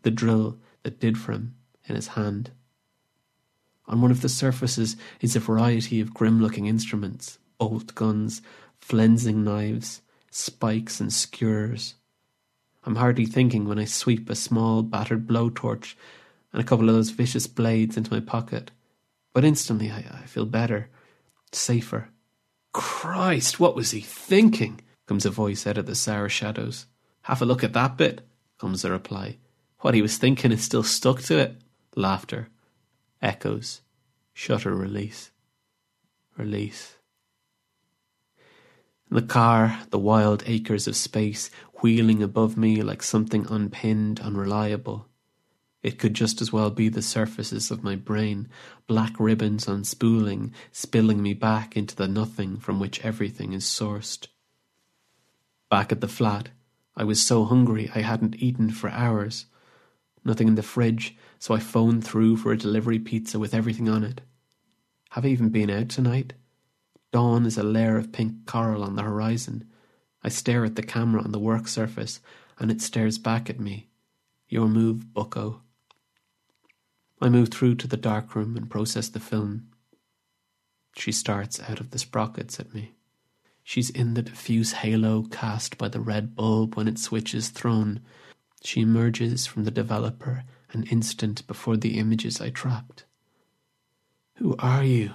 [0.01, 1.55] the drill that did for him
[1.85, 2.51] in his hand.
[3.87, 8.41] On one of the surfaces is a variety of grim looking instruments bolt guns,
[8.79, 10.01] flensing knives,
[10.31, 11.95] spikes, and skewers.
[12.83, 15.95] I'm hardly thinking when I sweep a small battered blowtorch
[16.51, 18.71] and a couple of those vicious blades into my pocket.
[19.33, 20.89] But instantly I, I feel better,
[21.51, 22.09] safer.
[22.73, 24.81] Christ, what was he thinking?
[25.05, 26.85] comes a voice out of the sour shadows.
[27.23, 28.27] Have a look at that bit,
[28.57, 29.37] comes the reply.
[29.79, 31.61] What he was thinking is still stuck to it.
[31.95, 32.49] Laughter.
[33.23, 33.79] Echoes.
[34.33, 35.31] Shutter release.
[36.37, 36.97] Release.
[39.09, 41.49] In the car, the wild acres of space
[41.81, 45.07] wheeling above me like something unpinned, unreliable.
[45.81, 48.49] It could just as well be the surfaces of my brain,
[48.87, 54.27] black ribbons unspooling, spilling me back into the nothing from which everything is sourced.
[55.69, 56.49] Back at the flat,
[56.95, 59.45] I was so hungry I hadn't eaten for hours.
[60.25, 64.05] Nothing in the fridge, so I phoned through for a delivery pizza with everything on
[64.05, 64.21] it.
[65.09, 66.31] Have I even been out tonight?
[67.11, 69.69] Dawn is a layer of pink coral on the horizon,
[70.23, 72.21] I stare at the camera on the work surface,
[72.59, 73.89] and it stares back at me.
[74.47, 75.61] Your move, bucko.
[77.19, 79.67] I move through to the dark room and process the film.
[80.95, 82.93] She starts out of the sprockets at me.
[83.65, 87.99] She's in the diffuse halo cast by the red bulb when its switch is thrown.
[88.63, 93.05] She emerges from the developer an instant before the images I trapped.
[94.37, 95.11] Who are you?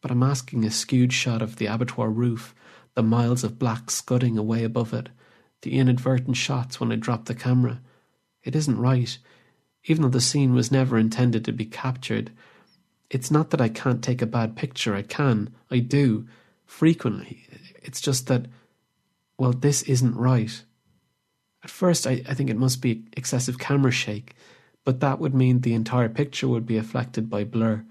[0.00, 2.54] But I'm asking a skewed shot of the abattoir roof,
[2.94, 5.08] the miles of black scudding away above it,
[5.62, 7.80] the inadvertent shots when I dropped the camera.
[8.42, 9.18] It isn't right,
[9.84, 12.30] even though the scene was never intended to be captured.
[13.10, 16.26] It's not that I can't take a bad picture, I can, I do
[16.64, 17.46] frequently.
[17.82, 18.46] It's just that,
[19.38, 20.62] well, this isn't right.
[21.62, 24.34] At first, I, I think it must be excessive camera shake,
[24.84, 27.84] but that would mean the entire picture would be affected by blur,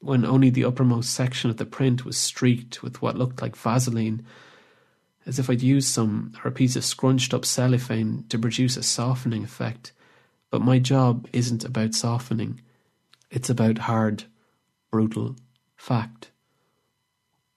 [0.00, 4.24] when only the uppermost section of the print was streaked with what looked like Vaseline,
[5.26, 8.82] as if I'd used some or a piece of scrunched up cellophane to produce a
[8.82, 9.92] softening effect.
[10.50, 12.60] But my job isn't about softening,
[13.30, 14.24] it's about hard,
[14.90, 15.36] brutal
[15.76, 16.30] fact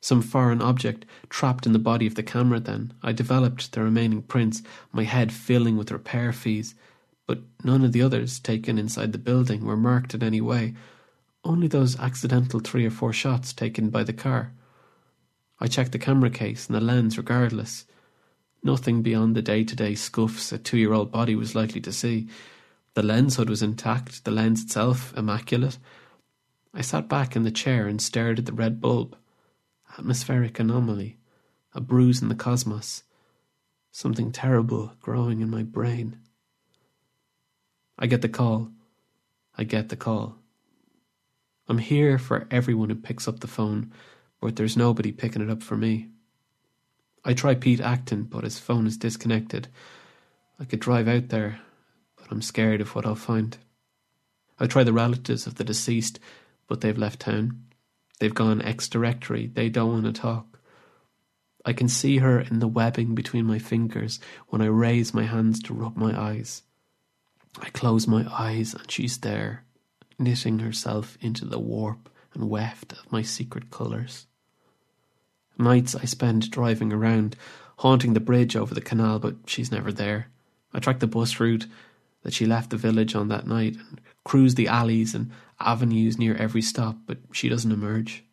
[0.01, 2.91] some foreign object trapped in the body of the camera then.
[3.03, 6.73] I developed the remaining prints, my head filling with repair fees,
[7.27, 10.73] but none of the others taken inside the building were marked in any way,
[11.43, 14.51] only those accidental three or four shots taken by the car.
[15.59, 17.85] I checked the camera case and the lens regardless.
[18.63, 21.91] Nothing beyond the day to day scuffs a two year old body was likely to
[21.91, 22.27] see.
[22.95, 25.77] The lens hood was intact, the lens itself immaculate.
[26.73, 29.15] I sat back in the chair and stared at the red bulb
[29.97, 31.17] atmospheric anomaly,
[31.73, 33.03] a bruise in the cosmos,
[33.91, 36.17] something terrible growing in my brain.
[37.97, 38.69] I get the call.
[39.57, 40.37] I get the call.
[41.67, 43.91] I'm here for everyone who picks up the phone,
[44.39, 46.07] but there's nobody picking it up for me.
[47.23, 49.67] I try Pete Acton, but his phone is disconnected.
[50.59, 51.59] I could drive out there,
[52.15, 53.57] but I'm scared of what I'll find.
[54.59, 56.19] I try the relatives of the deceased,
[56.67, 57.63] but they've left town.
[58.21, 59.47] They've gone ex directory.
[59.47, 60.59] They don't want to talk.
[61.65, 64.19] I can see her in the webbing between my fingers
[64.49, 66.61] when I raise my hands to rub my eyes.
[67.59, 69.63] I close my eyes and she's there,
[70.19, 74.27] knitting herself into the warp and weft of my secret colours.
[75.57, 77.35] Nights I spend driving around,
[77.79, 80.27] haunting the bridge over the canal, but she's never there.
[80.75, 81.65] I track the bus route
[82.21, 86.35] that she left the village on that night and cruise the alleys and avenues near
[86.35, 88.23] every stop, but she doesn't emerge.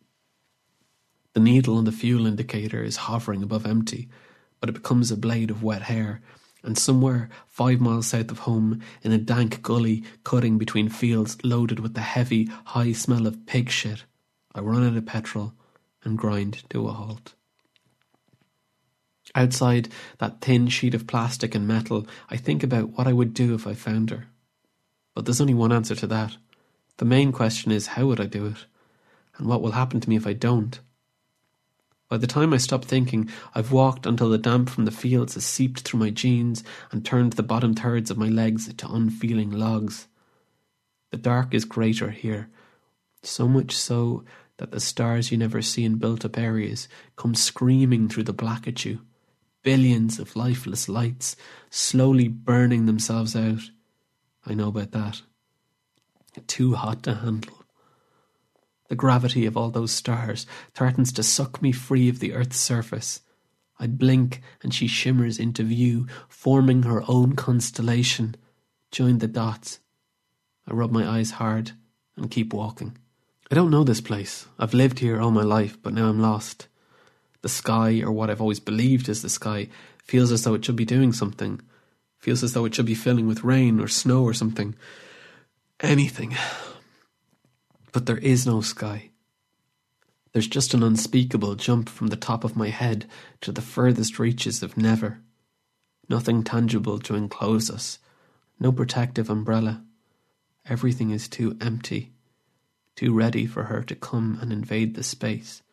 [1.33, 4.09] The needle on the fuel indicator is hovering above empty,
[4.59, 6.21] but it becomes a blade of wet hair,
[6.63, 11.79] and somewhere five miles south of home, in a dank gully cutting between fields loaded
[11.79, 14.03] with the heavy, high smell of pig shit,
[14.53, 15.53] I run out of petrol
[16.03, 17.35] and grind to a halt.
[19.35, 23.53] Outside that thin sheet of plastic and metal, I think about what I would do
[23.53, 24.27] if I found her.
[25.19, 26.37] But there's only one answer to that.
[26.95, 28.55] The main question is how would I do it?
[29.35, 30.79] And what will happen to me if I don't?
[32.07, 35.43] By the time I stop thinking, I've walked until the damp from the fields has
[35.43, 40.07] seeped through my jeans and turned the bottom thirds of my legs to unfeeling logs.
[41.11, 42.47] The dark is greater here,
[43.21, 44.23] so much so
[44.55, 46.87] that the stars you never see in built up areas
[47.17, 49.01] come screaming through the black at you.
[49.63, 51.35] Billions of lifeless lights
[51.69, 53.69] slowly burning themselves out.
[54.45, 55.21] I know about that.
[56.47, 57.63] Too hot to handle.
[58.87, 63.21] The gravity of all those stars threatens to suck me free of the earth's surface.
[63.79, 68.35] I blink and she shimmers into view, forming her own constellation.
[68.91, 69.79] Join the dots.
[70.67, 71.71] I rub my eyes hard
[72.17, 72.97] and keep walking.
[73.51, 74.47] I don't know this place.
[74.57, 76.67] I've lived here all my life, but now I'm lost.
[77.41, 79.69] The sky, or what I've always believed is the sky,
[80.03, 81.61] feels as though it should be doing something.
[82.19, 84.75] Feels as though it should be filling with rain or snow or something.
[85.79, 86.35] Anything.
[87.91, 89.09] But there is no sky.
[90.33, 93.07] There's just an unspeakable jump from the top of my head
[93.41, 95.21] to the furthest reaches of never.
[96.07, 97.99] Nothing tangible to enclose us.
[98.59, 99.83] No protective umbrella.
[100.67, 102.11] Everything is too empty,
[102.95, 105.63] too ready for her to come and invade the space.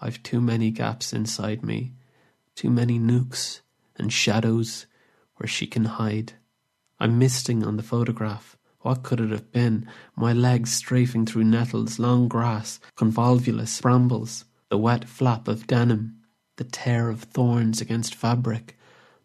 [0.00, 1.92] I've too many gaps inside me,
[2.54, 3.62] too many nooks
[3.96, 4.86] and shadows
[5.42, 6.34] where she can hide.
[7.00, 8.56] I'm misting on the photograph.
[8.82, 9.88] What could it have been?
[10.14, 16.20] My legs strafing through nettles, long grass, convolvulus, brambles, the wet flap of denim,
[16.58, 18.78] the tear of thorns against fabric,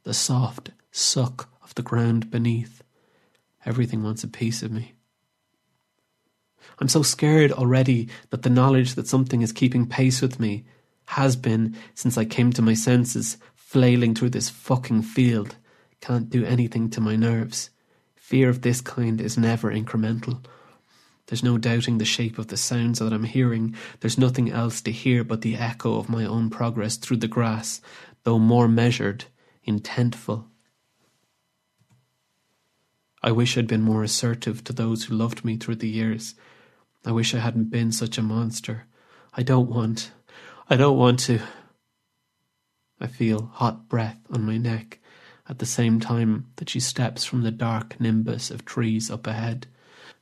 [0.05, 2.81] the soft suck of the ground beneath.
[3.63, 4.95] Everything wants a piece of me.
[6.79, 10.65] I'm so scared already that the knowledge that something is keeping pace with me
[11.09, 15.57] has been, since I came to my senses, flailing through this fucking field
[16.01, 17.69] can't do anything to my nerves.
[18.15, 20.43] Fear of this kind is never incremental.
[21.27, 23.75] There's no doubting the shape of the sounds that I'm hearing.
[23.99, 27.81] There's nothing else to hear but the echo of my own progress through the grass,
[28.23, 29.25] though more measured,
[29.67, 30.45] intentful.
[33.21, 36.35] I wish I'd been more assertive to those who loved me through the years.
[37.05, 38.85] I wish I hadn't been such a monster.
[39.33, 40.11] I don't want.
[40.69, 41.39] I don't want to.
[43.01, 44.99] I feel hot breath on my neck
[45.49, 49.67] at the same time that she steps from the dark nimbus of trees up ahead.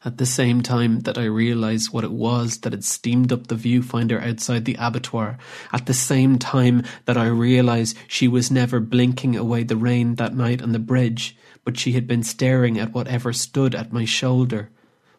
[0.03, 3.55] At the same time that I realize what it was that had steamed up the
[3.55, 5.39] viewfinder outside the abattoir.
[5.73, 10.35] At the same time that I realize she was never blinking away the rain that
[10.35, 14.69] night on the bridge, but she had been staring at whatever stood at my shoulder.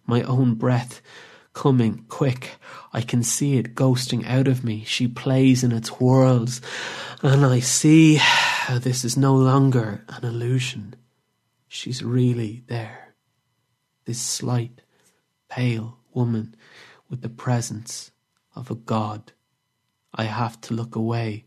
[0.06, 1.02] My own breath
[1.52, 2.52] coming quick.
[2.92, 4.84] I can see it ghosting out of me.
[4.86, 6.60] She plays in its whirls,
[7.22, 8.20] and I see
[8.66, 10.92] how this is no longer an illusion.
[11.68, 13.14] She's really there.
[14.06, 14.80] This slight,
[15.48, 16.56] pale woman
[17.08, 18.10] with the presence
[18.56, 19.30] of a god.
[20.12, 21.44] I have to look away.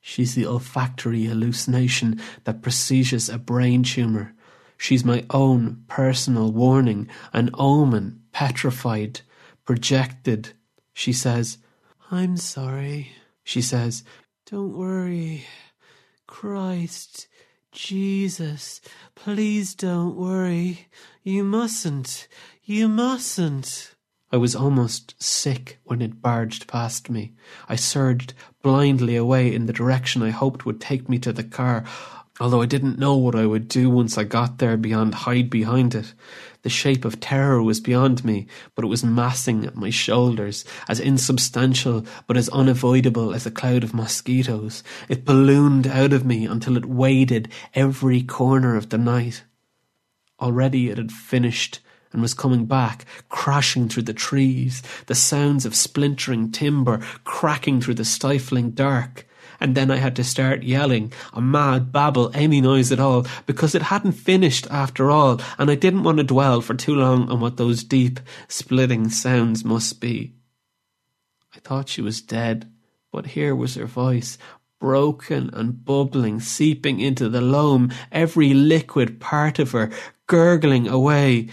[0.00, 4.32] She's the olfactory hallucination that presages a brain tumour.
[4.78, 9.20] She's my own personal warning, an omen petrified
[9.66, 10.54] projected.
[10.94, 11.58] She says,
[12.10, 13.12] I'm sorry.
[13.44, 14.04] She says,
[14.46, 15.44] Don't worry.
[16.26, 17.28] Christ,
[17.72, 18.80] Jesus,
[19.14, 20.88] please don't worry.
[21.22, 22.28] You mustn't.
[22.64, 23.94] You mustn't.
[24.32, 27.34] I was almost sick when it barged past me.
[27.68, 31.84] I surged blindly away in the direction I hoped would take me to the car,
[32.38, 35.94] although I didn't know what I would do once I got there beyond hide behind
[35.94, 36.12] it.
[36.62, 41.00] The shape of terror was beyond me, but it was massing at my shoulders, as
[41.00, 44.82] insubstantial but as unavoidable as a cloud of mosquitoes.
[45.08, 49.44] It ballooned out of me until it waded every corner of the night.
[50.40, 51.80] Already it had finished
[52.12, 57.94] and was coming back, crashing through the trees, the sounds of splintering timber cracking through
[57.94, 59.26] the stifling dark
[59.60, 63.74] and then I had to start yelling a mad babble, any noise at all, because
[63.74, 67.40] it hadn't finished after all, and I didn't want to dwell for too long on
[67.40, 70.34] what those deep, splitting sounds must be.
[71.54, 72.70] I thought she was dead,
[73.10, 74.36] but here was her voice,
[74.78, 79.90] broken and bubbling, seeping into the loam, every liquid part of her
[80.26, 81.48] gurgling away.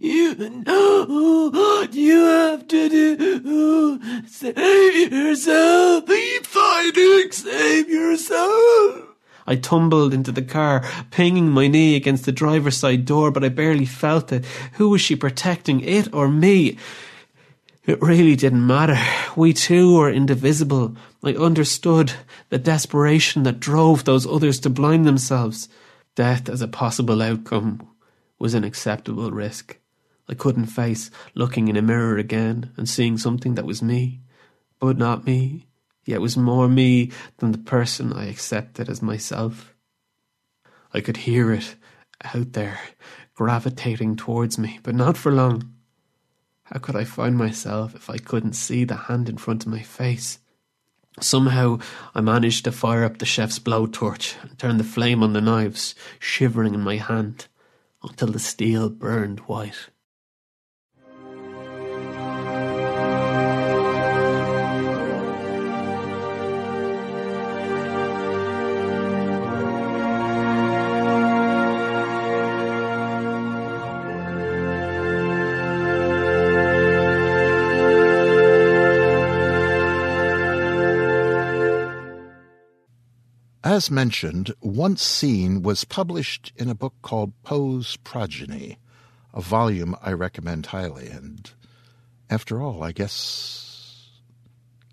[0.00, 4.00] You know what you have to do.
[4.26, 6.06] Save yourself.
[6.06, 7.30] Keep fighting.
[7.30, 9.02] Save yourself.
[9.46, 13.50] I tumbled into the car, pinging my knee against the driver's side door, but I
[13.50, 14.44] barely felt it.
[14.74, 16.76] Who was she protecting, it or me?
[17.86, 18.98] It really didn't matter.
[19.36, 20.96] We two were indivisible.
[21.22, 22.14] I understood
[22.48, 25.68] the desperation that drove those others to blind themselves.
[26.16, 27.86] Death as a possible outcome
[28.40, 29.78] was an acceptable risk.
[30.28, 34.20] I couldn't face looking in a mirror again and seeing something that was me,
[34.78, 35.66] but not me,
[36.04, 39.74] yet was more me than the person I accepted as myself.
[40.92, 41.76] I could hear it
[42.34, 42.78] out there,
[43.34, 45.74] gravitating towards me, but not for long.
[46.64, 49.82] How could I find myself if I couldn't see the hand in front of my
[49.82, 50.38] face?
[51.20, 51.78] Somehow
[52.14, 55.94] I managed to fire up the chef's blowtorch and turn the flame on the knives,
[56.18, 57.46] shivering in my hand,
[58.02, 59.90] until the steel burned white.
[83.74, 88.78] As mentioned, Once Seen was published in a book called Poe's Progeny,
[89.32, 91.08] a volume I recommend highly.
[91.08, 91.50] And
[92.30, 94.12] after all, I guess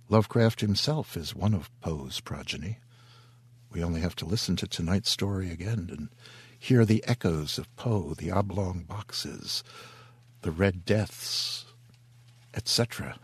[0.09, 2.79] Lovecraft himself is one of Poe's progeny.
[3.71, 6.09] We only have to listen to tonight's story again and
[6.57, 9.63] hear the echoes of Poe, the oblong boxes,
[10.41, 11.65] the red deaths,
[12.55, 13.19] etc.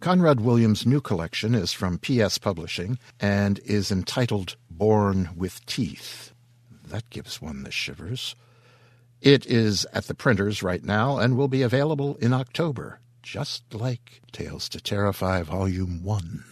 [0.00, 6.32] Conrad Williams' new collection is from PS Publishing and is entitled Born with Teeth.
[6.86, 8.36] That gives one the shivers.
[9.20, 14.22] It is at the printers right now and will be available in October, just like
[14.30, 16.44] Tales to Terrify Volume 1.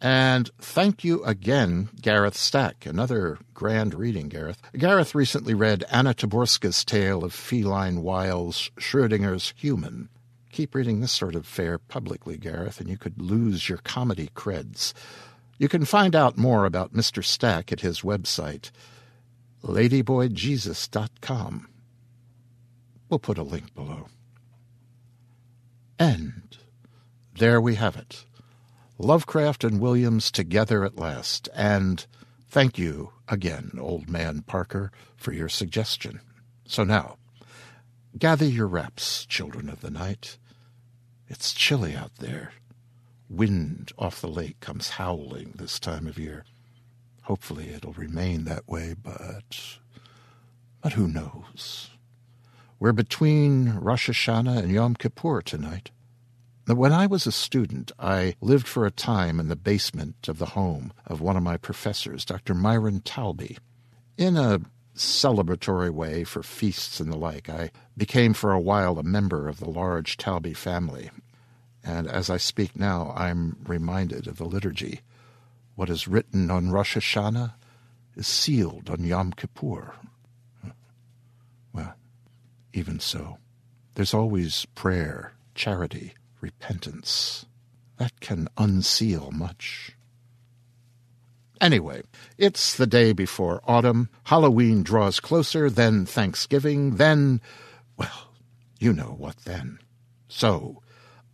[0.00, 2.86] And thank you again, Gareth Stack.
[2.86, 4.58] Another grand reading, Gareth.
[4.72, 10.08] Gareth recently read Anna Taborska's tale of feline wiles, Schrodinger's Human.
[10.52, 14.92] Keep reading this sort of fare publicly, Gareth, and you could lose your comedy creds.
[15.58, 17.24] You can find out more about Mr.
[17.24, 18.72] Stack at his website,
[19.62, 21.68] ladyboyjesus.com.
[23.08, 24.06] We'll put a link below.
[25.98, 26.56] And
[27.36, 28.24] there we have it.
[28.98, 31.48] Lovecraft and Williams together at last.
[31.54, 32.06] And
[32.48, 36.20] thank you again, old man Parker, for your suggestion.
[36.66, 37.16] So now,
[38.18, 40.38] gather your wraps, children of the night.
[41.30, 42.52] It's chilly out there.
[43.28, 46.44] Wind off the lake comes howling this time of year.
[47.22, 49.78] Hopefully it'll remain that way, but
[50.82, 51.90] but who knows?
[52.80, 55.92] We're between Rosh Hashanah and Yom Kippur tonight.
[56.66, 60.46] When I was a student, I lived for a time in the basement of the
[60.46, 62.54] home of one of my professors, Dr.
[62.54, 63.58] Myron Talby.
[64.16, 64.60] In a
[65.00, 69.58] celebratory way for feasts and the like, I became for a while a member of
[69.58, 71.10] the large Talby family.
[71.82, 75.00] And as I speak now, I'm reminded of the liturgy.
[75.74, 77.54] What is written on Rosh Hashanah
[78.16, 79.94] is sealed on Yom Kippur.
[81.72, 81.94] Well,
[82.72, 83.38] even so,
[83.94, 87.46] there's always prayer, charity, repentance.
[87.96, 89.96] That can unseal much.
[91.60, 92.02] Anyway,
[92.38, 94.08] it's the day before autumn.
[94.24, 97.40] Halloween draws closer, then Thanksgiving, then,
[97.98, 98.32] well,
[98.78, 99.78] you know what then.
[100.26, 100.82] So,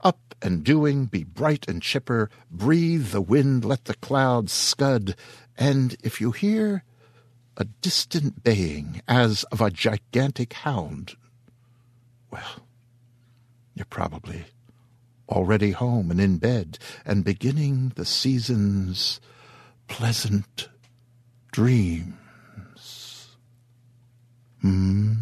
[0.01, 5.15] up and doing, be bright and chipper, breathe the wind, let the clouds scud,
[5.57, 6.83] and if you hear
[7.57, 11.15] a distant baying as of a gigantic hound,
[12.31, 12.67] well,
[13.75, 14.45] you're probably
[15.29, 19.21] already home and in bed and beginning the season's
[19.89, 20.69] pleasant
[21.53, 22.15] dreams.
[24.61, 25.13] Hmm?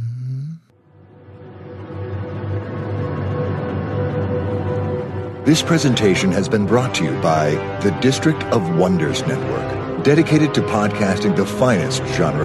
[5.44, 7.50] This presentation has been brought to you by
[7.82, 12.44] the District of Wonders Network, dedicated to podcasting the finest genre.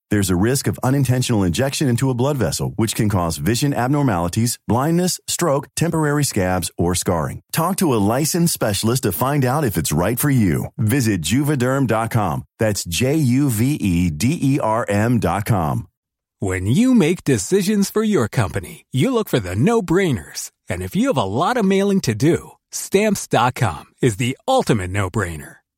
[0.11, 4.59] There's a risk of unintentional injection into a blood vessel, which can cause vision abnormalities,
[4.67, 7.39] blindness, stroke, temporary scabs, or scarring.
[7.53, 10.65] Talk to a licensed specialist to find out if it's right for you.
[10.77, 12.43] Visit juvederm.com.
[12.59, 15.87] That's J U V E D E R M.com.
[16.39, 20.51] When you make decisions for your company, you look for the no brainers.
[20.67, 25.09] And if you have a lot of mailing to do, stamps.com is the ultimate no
[25.09, 25.60] brainer.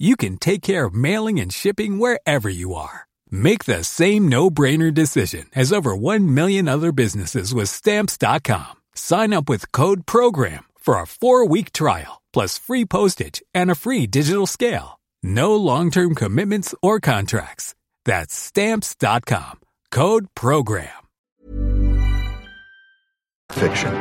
[0.00, 3.06] you can take care of mailing and shipping wherever you are.
[3.30, 8.72] Make the same no-brainer decision as over 1 million other businesses with stamps.com.
[8.94, 14.06] Sign up with code program for a 4-week trial plus free postage and a free
[14.06, 15.00] digital scale.
[15.22, 17.74] No long-term commitments or contracts.
[18.04, 19.60] That's stamps.com.
[19.90, 20.88] Code program.
[23.52, 23.92] Fiction.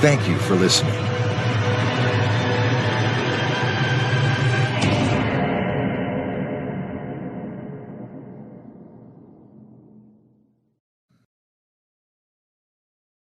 [0.00, 1.07] Thank you for listening.